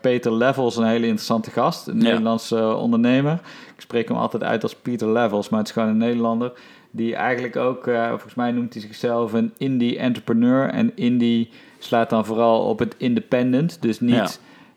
[0.00, 1.86] Peter Levels een hele interessante gast.
[1.86, 1.98] Een.
[1.98, 3.40] Nederlandse ondernemer.
[3.74, 6.52] Ik spreek hem altijd uit als Peter Levels, maar het is gewoon een Nederlander.
[6.96, 10.68] Die eigenlijk ook, eh, volgens mij noemt hij zichzelf een indie entrepreneur.
[10.68, 13.82] En indie slaat dan vooral op het independent.
[13.82, 14.28] Dus niet Ja.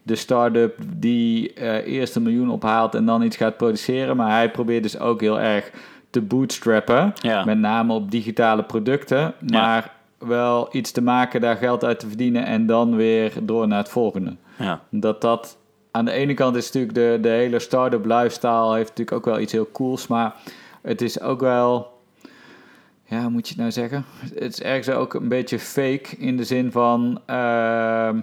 [0.03, 4.15] de start-up die eh, eerst een miljoen ophaalt en dan iets gaat produceren.
[4.17, 5.71] Maar hij probeert dus ook heel erg
[6.09, 7.13] te bootstrappen.
[7.21, 7.43] Ja.
[7.45, 9.33] Met name op digitale producten.
[9.51, 13.77] Maar wel iets te maken, daar geld uit te verdienen en dan weer door naar
[13.77, 14.35] het volgende.
[14.59, 14.81] Ja.
[14.89, 15.57] Dat dat
[15.91, 19.39] aan de ene kant is natuurlijk de, de hele start-up lifestyle heeft natuurlijk ook wel
[19.39, 20.35] iets heel cools, maar
[20.81, 21.96] het is ook wel,
[23.07, 24.05] ja, hoe moet je het nou zeggen?
[24.33, 28.15] Het is ergens ook een beetje fake in de zin van, ehm,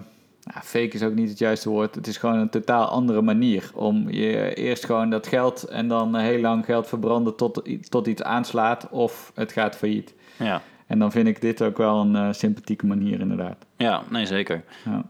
[0.43, 1.95] nou, fake is ook niet het juiste woord.
[1.95, 6.15] Het is gewoon een totaal andere manier om je eerst gewoon dat geld en dan
[6.15, 10.13] heel lang geld verbranden tot, tot iets aanslaat of het gaat failliet.
[10.37, 10.61] ja.
[10.87, 13.65] En dan vind ik dit ook wel een eh, sympathieke manier, inderdaad.
[13.77, 14.63] Ja, nee, zeker.
[14.85, 15.03] Ja.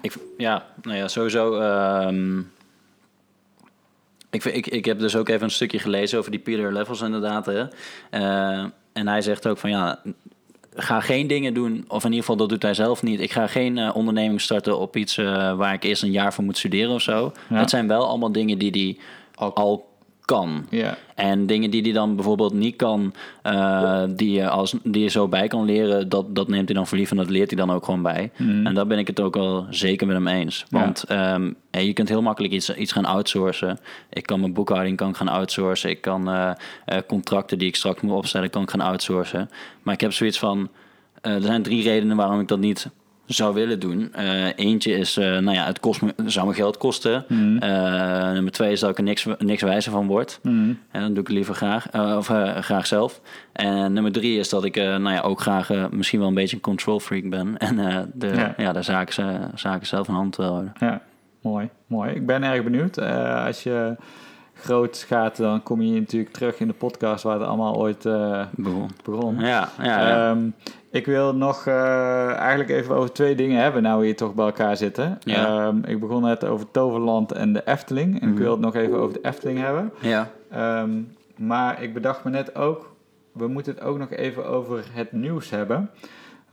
[0.00, 1.54] Ik, ja, nou ja, sowieso.
[1.60, 2.40] ehm,
[4.30, 7.46] ik, ik, ik heb dus ook even een stukje gelezen over die Peter Levels inderdaad.
[7.46, 7.64] Hè.
[8.10, 10.00] Eh, en hij zegt ook van ja,
[10.74, 13.20] ga geen dingen doen, of in ieder geval dat doet hij zelf niet.
[13.20, 16.44] Ik ga geen eh, onderneming starten op iets eh, waar ik eerst een jaar voor
[16.44, 17.32] moet studeren of zo.
[17.48, 17.56] Ja.
[17.56, 18.98] Het zijn wel allemaal dingen die hij
[19.34, 19.88] Al- al
[20.28, 20.66] kan.
[20.70, 25.08] Ja, En dingen die hij dan bijvoorbeeld niet kan, eh, die, je als, die je
[25.08, 27.58] zo bij kan leren, dat, dat neemt hij dan voor lief en dat leert hij
[27.58, 28.30] dan ook gewoon bij.
[28.36, 30.64] En daar ben ik het ook wel zeker met hem eens.
[30.68, 30.78] Ja.
[30.80, 33.78] Want ehm, hey, je kunt heel makkelijk iets, iets gaan outsourcen.
[34.10, 35.90] Ik kan mijn boekhouding kan gaan outsourcen.
[35.90, 36.50] Ik kan eh,
[36.84, 39.50] eh, contracten die ik straks moet opstellen, kan ik gaan outsourcen.
[39.82, 40.68] Maar ik heb zoiets van,
[41.20, 42.90] Eh, er zijn drie redenen waarom ik dat niet
[43.28, 44.12] zou willen doen.
[44.12, 47.24] Eh, eentje is, eh, nou ja, het kost me, zou me geld kosten.
[47.28, 47.56] Mhm.
[47.58, 50.38] Eh, nummer twee is dat ik er niks, niks wijzer van word.
[50.42, 50.72] Mhm.
[50.90, 51.86] En dan doe ik het liever graag,
[52.16, 52.26] of
[52.60, 53.20] graag zelf.
[53.52, 56.62] En nummer drie is dat ik, nou ja, ook graag misschien wel een beetje een
[56.62, 57.56] control freak ben.
[57.68, 57.76] En
[58.14, 58.54] de, Ja.
[58.56, 58.72] ja.
[58.72, 60.72] de zaken, zaken zelf in hand wil houden.
[60.80, 61.00] Ja,
[61.42, 62.10] mooi, mooi.
[62.10, 62.98] Ik ben erg benieuwd.
[63.46, 63.96] Als je
[64.54, 68.02] groot gaat, dan kom je natuurlijk terug in de podcast waar het allemaal ooit
[68.50, 68.90] Begon.
[69.04, 69.38] begon.
[69.40, 70.30] Ja, ja, ja.
[70.30, 70.38] Ehm,
[70.90, 74.44] ik wil nog eh, eigenlijk even over twee dingen hebben, nou we hier toch bij
[74.46, 75.18] elkaar zitten.
[75.20, 75.46] Ja.
[75.66, 78.20] Ehm, ik begon net over Toverland en de Efteling.
[78.20, 78.42] En ik Mhm.
[78.42, 79.92] wil het nog even over de Efteling hebben.
[80.00, 80.30] ja.
[80.50, 80.90] Ehm,
[81.36, 82.94] maar ik bedacht me net ook,
[83.32, 85.90] we moeten het ook nog even over het nieuws hebben.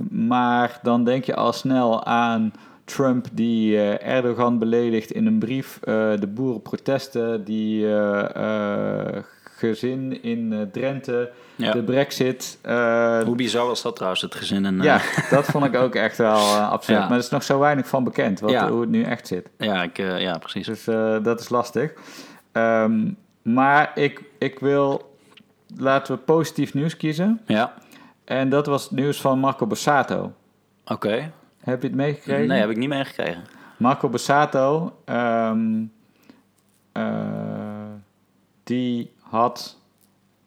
[0.10, 5.80] Maar dan denk je al snel aan Trump die eh, Erdogan beledigt in een brief,
[5.84, 7.88] eh, de boerenprotesten, die
[9.70, 11.72] gezin in eh, Drenthe, Ja.
[11.72, 12.60] de brexit.
[12.62, 14.66] eh, Hoe bizar was dat trouwens, het gezin?
[14.66, 15.00] En, eh, ja,
[15.36, 16.98] dat vond ik ook echt wel eh, absurd.
[17.00, 17.04] Ja.
[17.04, 19.50] Maar er is nog zo weinig van bekend, wat, hoe het nu echt zit.
[19.58, 20.66] ja, ik, eh, ja, precies.
[20.66, 21.94] Dus eh, dat is lastig.
[22.52, 25.18] Ehm, maar ik, ik wil,
[25.78, 27.42] laten we positief nieuws kiezen.
[27.46, 27.74] Ja,
[28.26, 30.34] En dat was het nieuws van Marco Borsato.
[30.86, 31.32] oké.
[31.60, 32.48] Heb je het meegekregen?
[32.48, 33.44] Nee, heb ik niet meegekregen.
[33.78, 35.84] Marco Borsato, ehm,
[36.92, 37.04] eh,
[38.64, 39.78] die had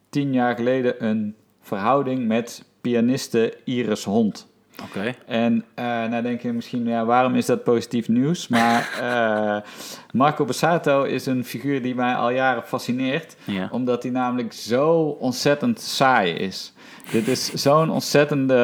[0.08, 4.46] tien jaar geleden een verhouding met pianiste Iris Hond.
[4.82, 5.14] Oké.
[5.26, 8.48] En eh nou denk je misschien, ja, waarom is dat positief nieuws?
[8.48, 9.70] Maar eh,
[10.12, 13.36] Marco Borsato is een figuur die mij al jaren fascineert.
[13.44, 13.68] Ja.
[13.72, 16.72] Omdat hij namelijk zo ontzettend saai is.
[17.10, 18.54] Dit is zo'n ontzettende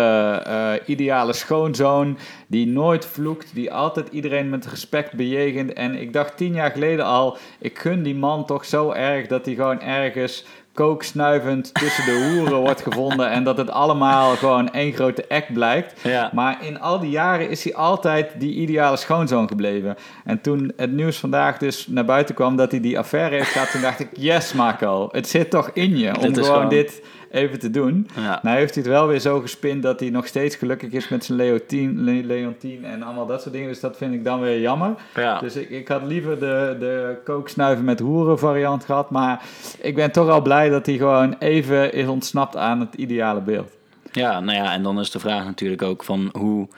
[0.46, 5.72] eh, ideale schoonzoon die nooit vloekt, die altijd iedereen met respect bejegent.
[5.72, 9.44] En ik dacht tien jaar geleden al, ik gun die man toch zo erg dat
[9.46, 14.92] hij gewoon ergens kooksnuivend tussen de hoeren wordt gevonden en dat het allemaal gewoon één
[14.92, 16.00] grote act blijkt.
[16.02, 16.30] Ja.
[16.32, 19.96] Maar in al die jaren is hij altijd die ideale schoonzoon gebleven.
[20.24, 23.70] En toen het nieuws vandaag dus naar buiten kwam dat hij die affaire heeft gehad,
[23.70, 27.02] toen dacht ik, yes Marco, het zit toch in je om gewoon- dit
[27.34, 28.08] even te doen.
[28.16, 28.38] Ja.
[28.42, 31.24] Nou heeft hij het wel weer zo gespind dat hij nog steeds gelukkig is met
[31.24, 33.68] zijn Leontien, Le- Leontien en allemaal dat soort dingen.
[33.68, 34.90] Dus dat vind ik dan weer jammer.
[35.14, 35.38] Ja.
[35.38, 39.10] Dus ik, ik had liever de, de kooksnuiven met hoeren variant gehad.
[39.10, 39.42] Maar
[39.80, 43.70] ik ben toch al blij dat hij gewoon even is ontsnapt aan het ideale beeld.
[44.12, 46.68] Ja, nou ja, en dan is de vraag natuurlijk ook van hoe,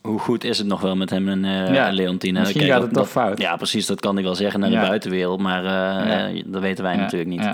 [0.00, 2.38] hoe goed is het nog wel met hem en eh Ja, Leontine.
[2.38, 3.38] misschien Kijk, gaat dat- het toch fout.
[3.40, 4.80] Ja, precies, dat kan hij wel zeggen naar Ja.
[4.80, 6.42] de buitenwereld, maar eh, Ja.
[6.46, 7.48] dat weten wij natuurlijk niet.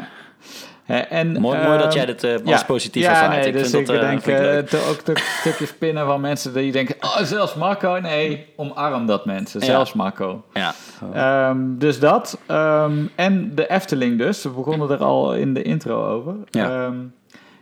[0.89, 3.31] Eh, En, Mooi, mooi dat ehm, jij dit eh, als positief ja, ervaart.
[3.31, 6.21] nee, ik dus vind ik dat, eh, denk ik eh, te- ook stukjes spinnen van
[6.21, 7.99] mensen die denken, oh, zelfs Marco.
[8.01, 10.45] Nee, omarm dat mensen, zelfs Marco.
[10.55, 10.75] Ja.
[11.13, 12.39] Ehm, dus dat.
[12.47, 14.43] Ehm, en de Efteling dus.
[14.43, 16.35] We begonnen er al in de intro over.
[16.51, 16.93] Ja.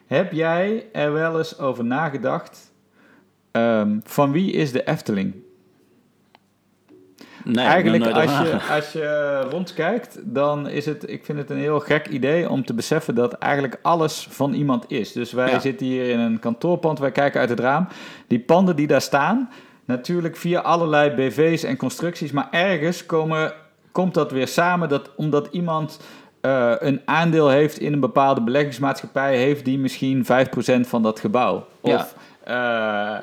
[0.07, 2.75] Heb jij er wel eens over nagedacht?
[4.05, 5.35] van wie is de Efteling?
[7.49, 11.81] Nee, Eigenlijk, als je, als je rondkijkt, dan is het, ik vind het een heel
[11.81, 15.13] gek idee om te beseffen dat eigenlijk alles van iemand is.
[15.13, 15.59] Dus wij Ja.
[15.59, 17.89] zitten hier in een kantoorpand, wij kijken uit het raam.
[18.27, 19.51] Die panden die daar staan,
[19.85, 23.53] natuurlijk via allerlei BV's en constructies, maar ergens komen,
[23.93, 26.01] komt dat weer samen dat, omdat iemand
[26.41, 31.67] eh, een aandeel heeft in een bepaalde beleggingsmaatschappij, heeft die misschien 5% van dat gebouw.
[31.83, 31.95] Ja.
[31.97, 33.15] Of eh,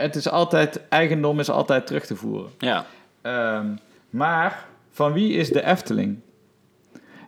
[0.00, 2.50] het is altijd, eigendom is altijd terug te voeren.
[2.58, 2.84] Ja,
[3.22, 3.66] Ehm,
[4.10, 6.18] maar van wie is de Efteling?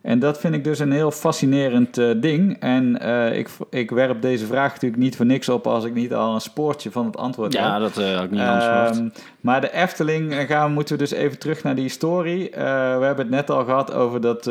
[0.05, 2.57] En dat vind ik dus een heel fascinerend eh, ding.
[2.61, 6.15] En eh, ik, ik werp deze vraag natuurlijk niet voor niks op als ik niet
[6.15, 7.81] al een spoortje van het antwoord ja heb.
[7.81, 8.99] dat eh, had ik niet anders.
[8.99, 9.09] Ehm,
[9.41, 12.51] maar de Efteling gaan, moeten we dus even terug naar die historie.
[12.51, 14.45] We hebben het net al gehad over dat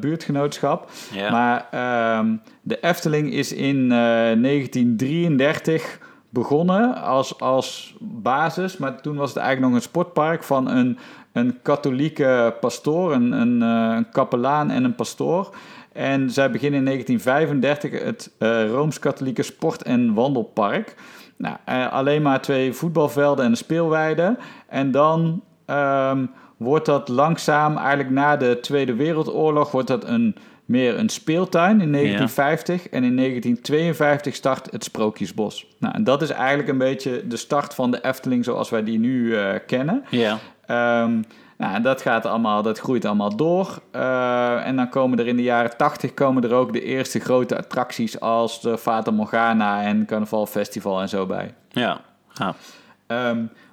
[0.00, 0.90] buurtgenootschap.
[1.12, 1.30] Ja.
[1.30, 3.98] Maar ehm, de Efteling is in eh,
[4.42, 5.98] 1933
[6.28, 8.76] begonnen als, als basis.
[8.76, 10.98] Maar toen was het eigenlijk nog een sportpark van een,
[11.32, 15.54] een katholieke pastoor, een, een, eh, een kapelaan en een pastoor.
[15.92, 20.94] En zij beginnen in 1935 het eh, Rooms-Katholieke Sport- en Wandelpark.
[21.36, 24.36] Nou, eh, alleen maar twee voetbalvelden en een speelweide.
[24.68, 30.36] En dan ehm, wordt dat langzaam, eigenlijk na de Tweede Wereldoorlog, wordt dat een,
[30.68, 32.88] meer een speeltuin in 1950.
[32.88, 35.66] En in 1952 start het Sprookjesbos.
[35.78, 38.98] Nou, en dat is eigenlijk een beetje de start van de Efteling zoals wij die
[38.98, 40.04] nu eh, kennen.
[40.10, 40.38] ja.
[40.66, 41.22] Ehm,
[41.56, 43.82] nou, en dat, gaat allemaal, dat groeit allemaal door.
[43.90, 47.56] Eh, en dan komen er in de jaren 80 komen er ook de eerste grote
[47.56, 51.54] attracties als de Fata Morgana en Carnaval Festival en zo bij.
[51.68, 52.00] Ja.
[52.34, 52.54] Ja.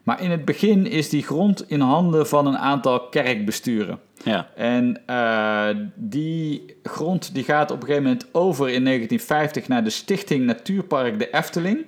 [0.05, 3.99] Maar in het begin is die grond in handen van een aantal kerkbesturen.
[4.23, 4.47] Ja.
[4.55, 9.89] En eh, die grond die gaat op een gegeven moment over in 1950 naar de
[9.89, 11.85] Stichting Natuurpark de Efteling.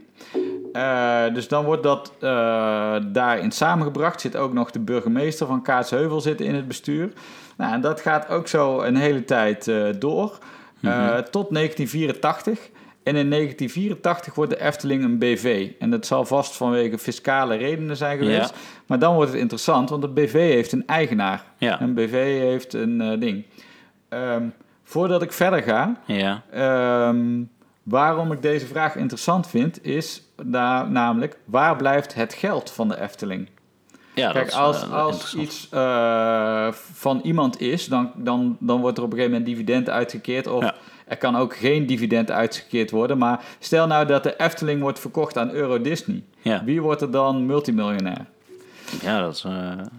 [0.74, 4.22] Eh, dus dan wordt dat eh, daarin samengebracht.
[4.22, 7.10] Zit ook nog de burgemeester van Kaatsheuvel zitten in het bestuur.
[7.58, 10.38] Nou, en dat gaat ook zo een hele tijd door.
[10.82, 12.70] eh, Tot 1984.
[13.08, 15.72] En in 1984 wordt de Efteling een BV.
[15.80, 18.50] En dat zal vast vanwege fiscale redenen zijn geweest.
[18.50, 18.56] Ja.
[18.86, 21.44] Maar dan wordt het interessant, want de BV heeft een eigenaar.
[21.58, 21.82] Ja.
[21.82, 23.46] Een BV heeft een eh, ding.
[24.10, 24.44] Ehm,
[24.84, 27.44] voordat ik verder ga, Ja, Ehm,
[27.84, 33.02] waarom ik deze vraag interessant vind, is daar namelijk waar blijft het geld van de
[33.02, 33.50] Efteling?
[34.18, 39.04] Ja Kijk, als, eh, als iets eh, van iemand is, dan, dan, dan wordt er
[39.04, 40.48] op een gegeven moment dividend uitgekeerd.
[40.48, 40.74] Of Ja.
[41.08, 43.18] er kan ook geen dividend uitgekeerd worden.
[43.18, 46.24] Maar stel nou dat de Efteling wordt verkocht aan Euro Disney.
[46.42, 46.64] Ja.
[46.64, 48.26] Wie wordt er dan multimiljonair?
[49.02, 49.52] Ja, dat is, eh,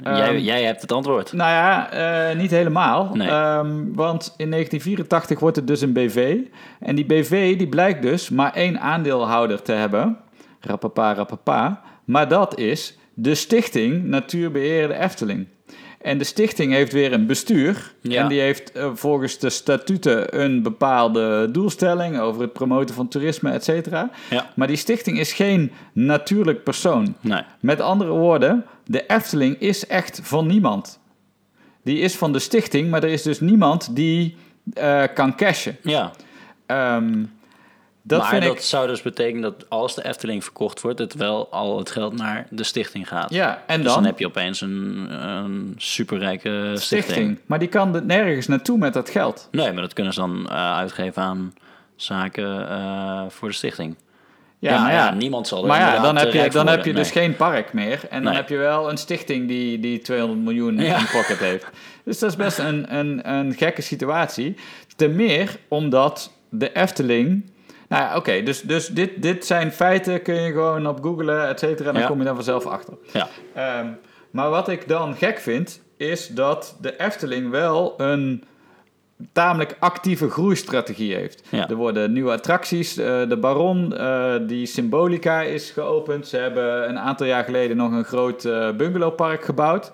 [0.03, 1.33] Ehm, jij, jij hebt het antwoord.
[1.33, 3.11] Nou ja, niet helemaal.
[3.15, 3.29] Nee.
[3.29, 6.37] Ehm, want in 1984 wordt het dus een BV.
[6.81, 10.17] En die BV die blijkt dus maar één aandeelhouder te hebben.
[10.61, 11.81] Rapapa, rapapa.
[12.05, 15.47] Maar dat is de stichting Natuurbeheer de Efteling.
[16.01, 17.95] En de stichting heeft weer een bestuur.
[18.01, 18.23] Ja.
[18.23, 23.51] En die heeft eh, volgens de statuten een bepaalde doelstelling over het promoten van toerisme,
[23.51, 24.11] et cetera.
[24.31, 24.51] Ja.
[24.57, 27.15] Maar die stichting is geen natuurlijk persoon.
[27.21, 27.43] Nee.
[27.61, 31.01] Met andere woorden, de Efteling is echt van niemand.
[31.83, 34.37] Die is van de stichting, maar er is dus niemand die
[34.75, 35.77] eh, kan cashen.
[35.83, 36.13] Ja,
[36.69, 37.25] Ehm,
[38.09, 38.61] dat maar vind dat ik.
[38.61, 42.47] zou dus betekenen dat als de Efteling verkocht wordt, het wel al het geld naar
[42.51, 43.31] de stichting gaat.
[43.31, 47.03] Ja, en dus dan, dan heb je opeens een, een superrijke stichting.
[47.03, 47.38] stichting.
[47.47, 49.49] Maar die kan er nergens naartoe met dat geld.
[49.51, 51.55] Nee, maar dat kunnen ze dan eh, uitgeven aan
[51.97, 53.97] zaken eh, voor de stichting.
[54.59, 55.14] Ja, maar ja.
[55.14, 57.73] niemand zal er Maar ja, dan heb eh, je, dan heb je dus geen park
[57.73, 58.01] meer.
[58.11, 61.66] En dan heb je wel een stichting die, die 200 miljoen in pocket heeft.
[62.05, 64.57] Dus dat is best een, een, een gekke situatie.
[64.97, 67.51] Ten meer omdat de Efteling...
[67.88, 70.22] Nou ja, oké, dus, dus dit, dit zijn feiten.
[70.22, 71.92] Kun je gewoon op googlen, et cetera.
[71.92, 72.07] Dan Ja.
[72.07, 72.94] kom je daar vanzelf achter.
[73.12, 73.87] Ja, Ehm,
[74.31, 78.44] maar wat ik dan gek vind, is dat de Efteling wel een
[79.33, 81.42] tamelijk actieve groeistrategie heeft.
[81.51, 81.68] Ja.
[81.68, 82.96] Er worden nieuwe attracties.
[82.96, 86.27] eh, de Baron, eh, die Symbolica is geopend.
[86.29, 89.92] Ze hebben een aantal jaar geleden nog een groot eh, bungalowpark gebouwd.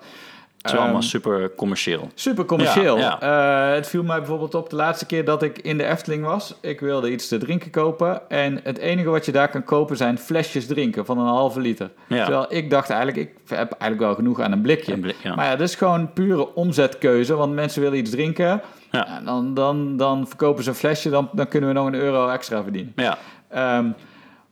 [0.65, 2.09] Het is allemaal Ehm, super commercieel.
[2.13, 2.97] Super commercieel.
[2.97, 3.21] Ja,
[3.69, 6.55] Eh, het viel mij bijvoorbeeld op de laatste keer dat ik in de Efteling was.
[6.61, 8.29] Ik wilde iets te drinken kopen.
[8.29, 11.89] En het enige wat je daar kan kopen zijn flesjes drinken van een halve liter.
[12.07, 12.23] Ja.
[12.25, 14.93] Terwijl ik dacht eigenlijk, ik heb eigenlijk wel genoeg aan een blikje.
[14.93, 15.35] Een blik, ja.
[15.35, 17.35] Maar ja, dat is gewoon pure omzetkeuze.
[17.35, 18.61] Want mensen willen iets drinken.
[18.91, 21.09] En dan, dan, dan verkopen ze een flesje.
[21.09, 22.93] Dan, dan kunnen we nog een euro extra verdienen.
[22.95, 23.17] Ja,
[23.49, 23.85] Ehm,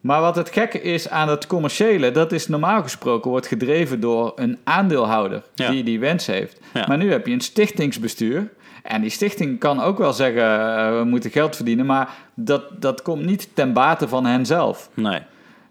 [0.04, 4.32] maar wat het gekke is aan het commerciële, dat is normaal gesproken wordt gedreven door
[4.36, 5.70] een aandeelhouder Ja.
[5.70, 6.60] die die wens heeft.
[6.74, 6.86] Ja.
[6.88, 8.50] Maar nu heb je een stichtingsbestuur.
[8.84, 13.02] En die stichting kan ook wel zeggen, eh, we moeten geld verdienen, maar dat, dat
[13.02, 14.90] komt niet ten bate van hen zelf.
[14.94, 15.22] nee.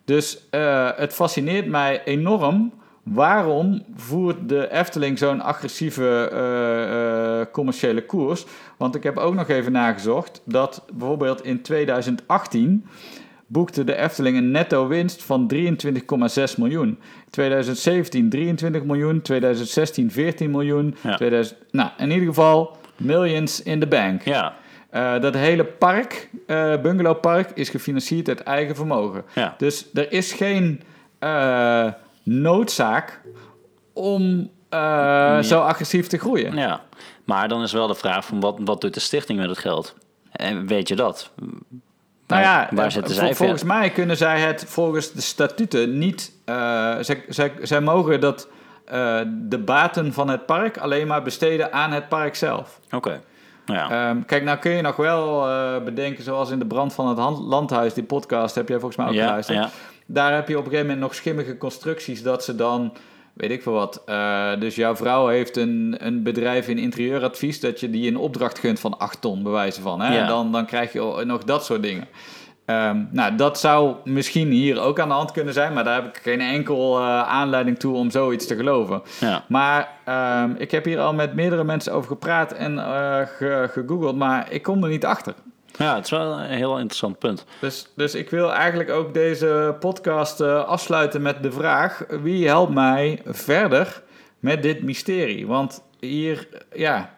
[0.04, 2.72] Dus eh, het fascineert mij enorm.
[3.02, 8.44] Waarom voert de Efteling zo'n agressieve eh, commerciële koers?
[8.76, 12.86] Want ik heb ook nog even nagezocht dat bijvoorbeeld in 2018
[13.52, 16.98] boekte de Efteling een netto winst van 23,6 miljoen.
[17.30, 20.96] 2017 23 miljoen, 2016 14 miljoen.
[21.02, 21.16] Ja.
[21.16, 24.22] 2000, nou, in ieder geval millions in the bank.
[24.22, 24.54] Ja,
[24.90, 29.24] Eh, dat hele park, eh bungalowpark, is gefinancierd uit eigen vermogen.
[29.34, 29.54] ja.
[29.58, 30.80] Dus er is geen
[31.18, 31.86] eh,
[32.22, 33.20] noodzaak
[33.92, 34.50] om
[35.42, 36.56] zo agressief te groeien.
[36.56, 36.84] ja.
[37.24, 39.94] Maar dan is wel de vraag van wat, wat doet de stichting met het geld?
[40.32, 41.32] En weet je dat?
[42.32, 45.98] Nou ja, waar eh, zitten vol- zij volgens mij kunnen zij het volgens de statuten
[45.98, 46.32] niet.
[46.44, 46.54] eh,
[47.00, 48.48] zij, zij, zij mogen dat,
[48.84, 52.80] eh, de baten van het park alleen maar besteden aan het park zelf.
[52.90, 53.20] Oké.
[53.66, 53.90] Ja.
[54.08, 55.46] Ehm, kijk, nou kun je nog wel
[55.84, 59.14] bedenken, zoals in de brand van het landhuis, die podcast heb jij volgens mij ook
[59.14, 59.58] ja, geluisterd.
[59.58, 59.70] ja.
[60.06, 62.92] Daar heb je op een gegeven moment nog schimmige constructies dat ze dan,
[63.34, 64.02] weet ik veel wat.
[64.06, 68.58] eh, dus jouw vrouw heeft een, een bedrijf in interieuradvies dat je die een opdracht
[68.58, 70.00] gunt van 8 ton, bewijzen van.
[70.00, 70.14] Hè?
[70.14, 70.20] Ja.
[70.20, 72.08] En dan, dan krijg je nog dat soort dingen.
[72.64, 76.16] Ehm, nou, dat zou misschien hier ook aan de hand kunnen zijn, maar daar heb
[76.16, 79.02] ik geen enkel eh, aanleiding toe om zoiets te geloven.
[79.20, 79.44] ja.
[79.48, 84.16] Maar ehm, ik heb hier al met meerdere mensen over gepraat en eh, ge- gegoogeld,
[84.16, 85.34] maar ik kom er niet achter.
[85.78, 87.44] Ja, het is wel een heel interessant punt.
[87.60, 92.74] Dus, dus ik wil eigenlijk ook deze podcast eh, afsluiten met de vraag: wie helpt
[92.74, 94.02] mij verder
[94.38, 95.46] met dit mysterie?
[95.46, 97.10] Want hier, ja,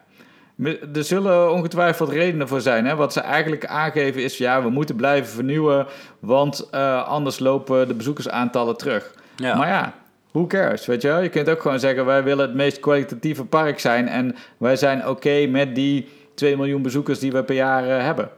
[0.93, 2.85] er zullen ongetwijfeld redenen voor zijn.
[2.85, 2.95] Hè?
[2.95, 5.87] Wat ze eigenlijk aangeven is: ja, we moeten blijven vernieuwen,
[6.19, 9.13] want eh, anders lopen de bezoekersaantallen terug.
[9.35, 9.55] Ja.
[9.57, 9.93] Maar ja.
[10.31, 11.21] Who cares, weet je wel?
[11.21, 14.07] Je kunt ook gewoon zeggen, wij willen het meest kwalitatieve park zijn...
[14.07, 18.29] en wij zijn oké met die 2 miljoen bezoekers die we per jaar eh, hebben.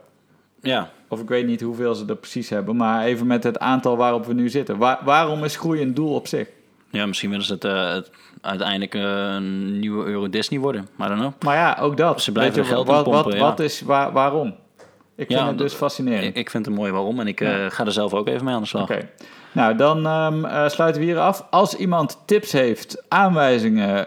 [0.62, 3.96] Ja, Of ik weet niet hoeveel ze er precies hebben, maar even met het aantal
[3.96, 4.76] waarop we nu zitten.
[4.78, 6.48] Waar- waarom is groei een doel op zich?
[6.90, 9.02] ja misschien willen ze het, eh, het uiteindelijk eh,
[9.34, 10.88] een nieuwe Euro Disney worden.
[10.96, 11.42] Maar dan ook.
[11.44, 12.22] Maar ja, ook dat.
[12.22, 13.38] Ze blijven je, geld wat, pompen, wat, ja.
[13.38, 14.46] wat is, waar, waarom?
[15.16, 16.36] Ik vind Ja, het dus fascinerend.
[16.36, 18.60] Ik, vind het mooi waarom en ik eh, ga er zelf ook even mee aan
[18.60, 18.82] de slag.
[18.82, 19.08] Oké.
[19.52, 21.46] Nou, dan ehm, eh, sluiten we hier af.
[21.50, 24.06] Als iemand tips heeft, aanwijzingen,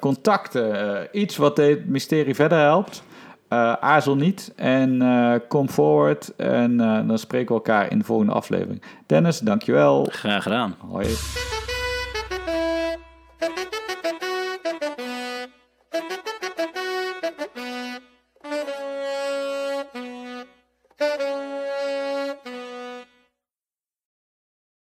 [0.00, 3.02] contacten, iets wat dit mysterie verder helpt,
[3.50, 6.36] eh, aarzel niet en eh kom forward.
[6.36, 8.82] En eh, dan spreken we elkaar in de volgende aflevering.
[9.06, 10.08] Dennis, dankjewel.
[10.10, 10.74] Graag gedaan.
[10.78, 11.06] Hoi.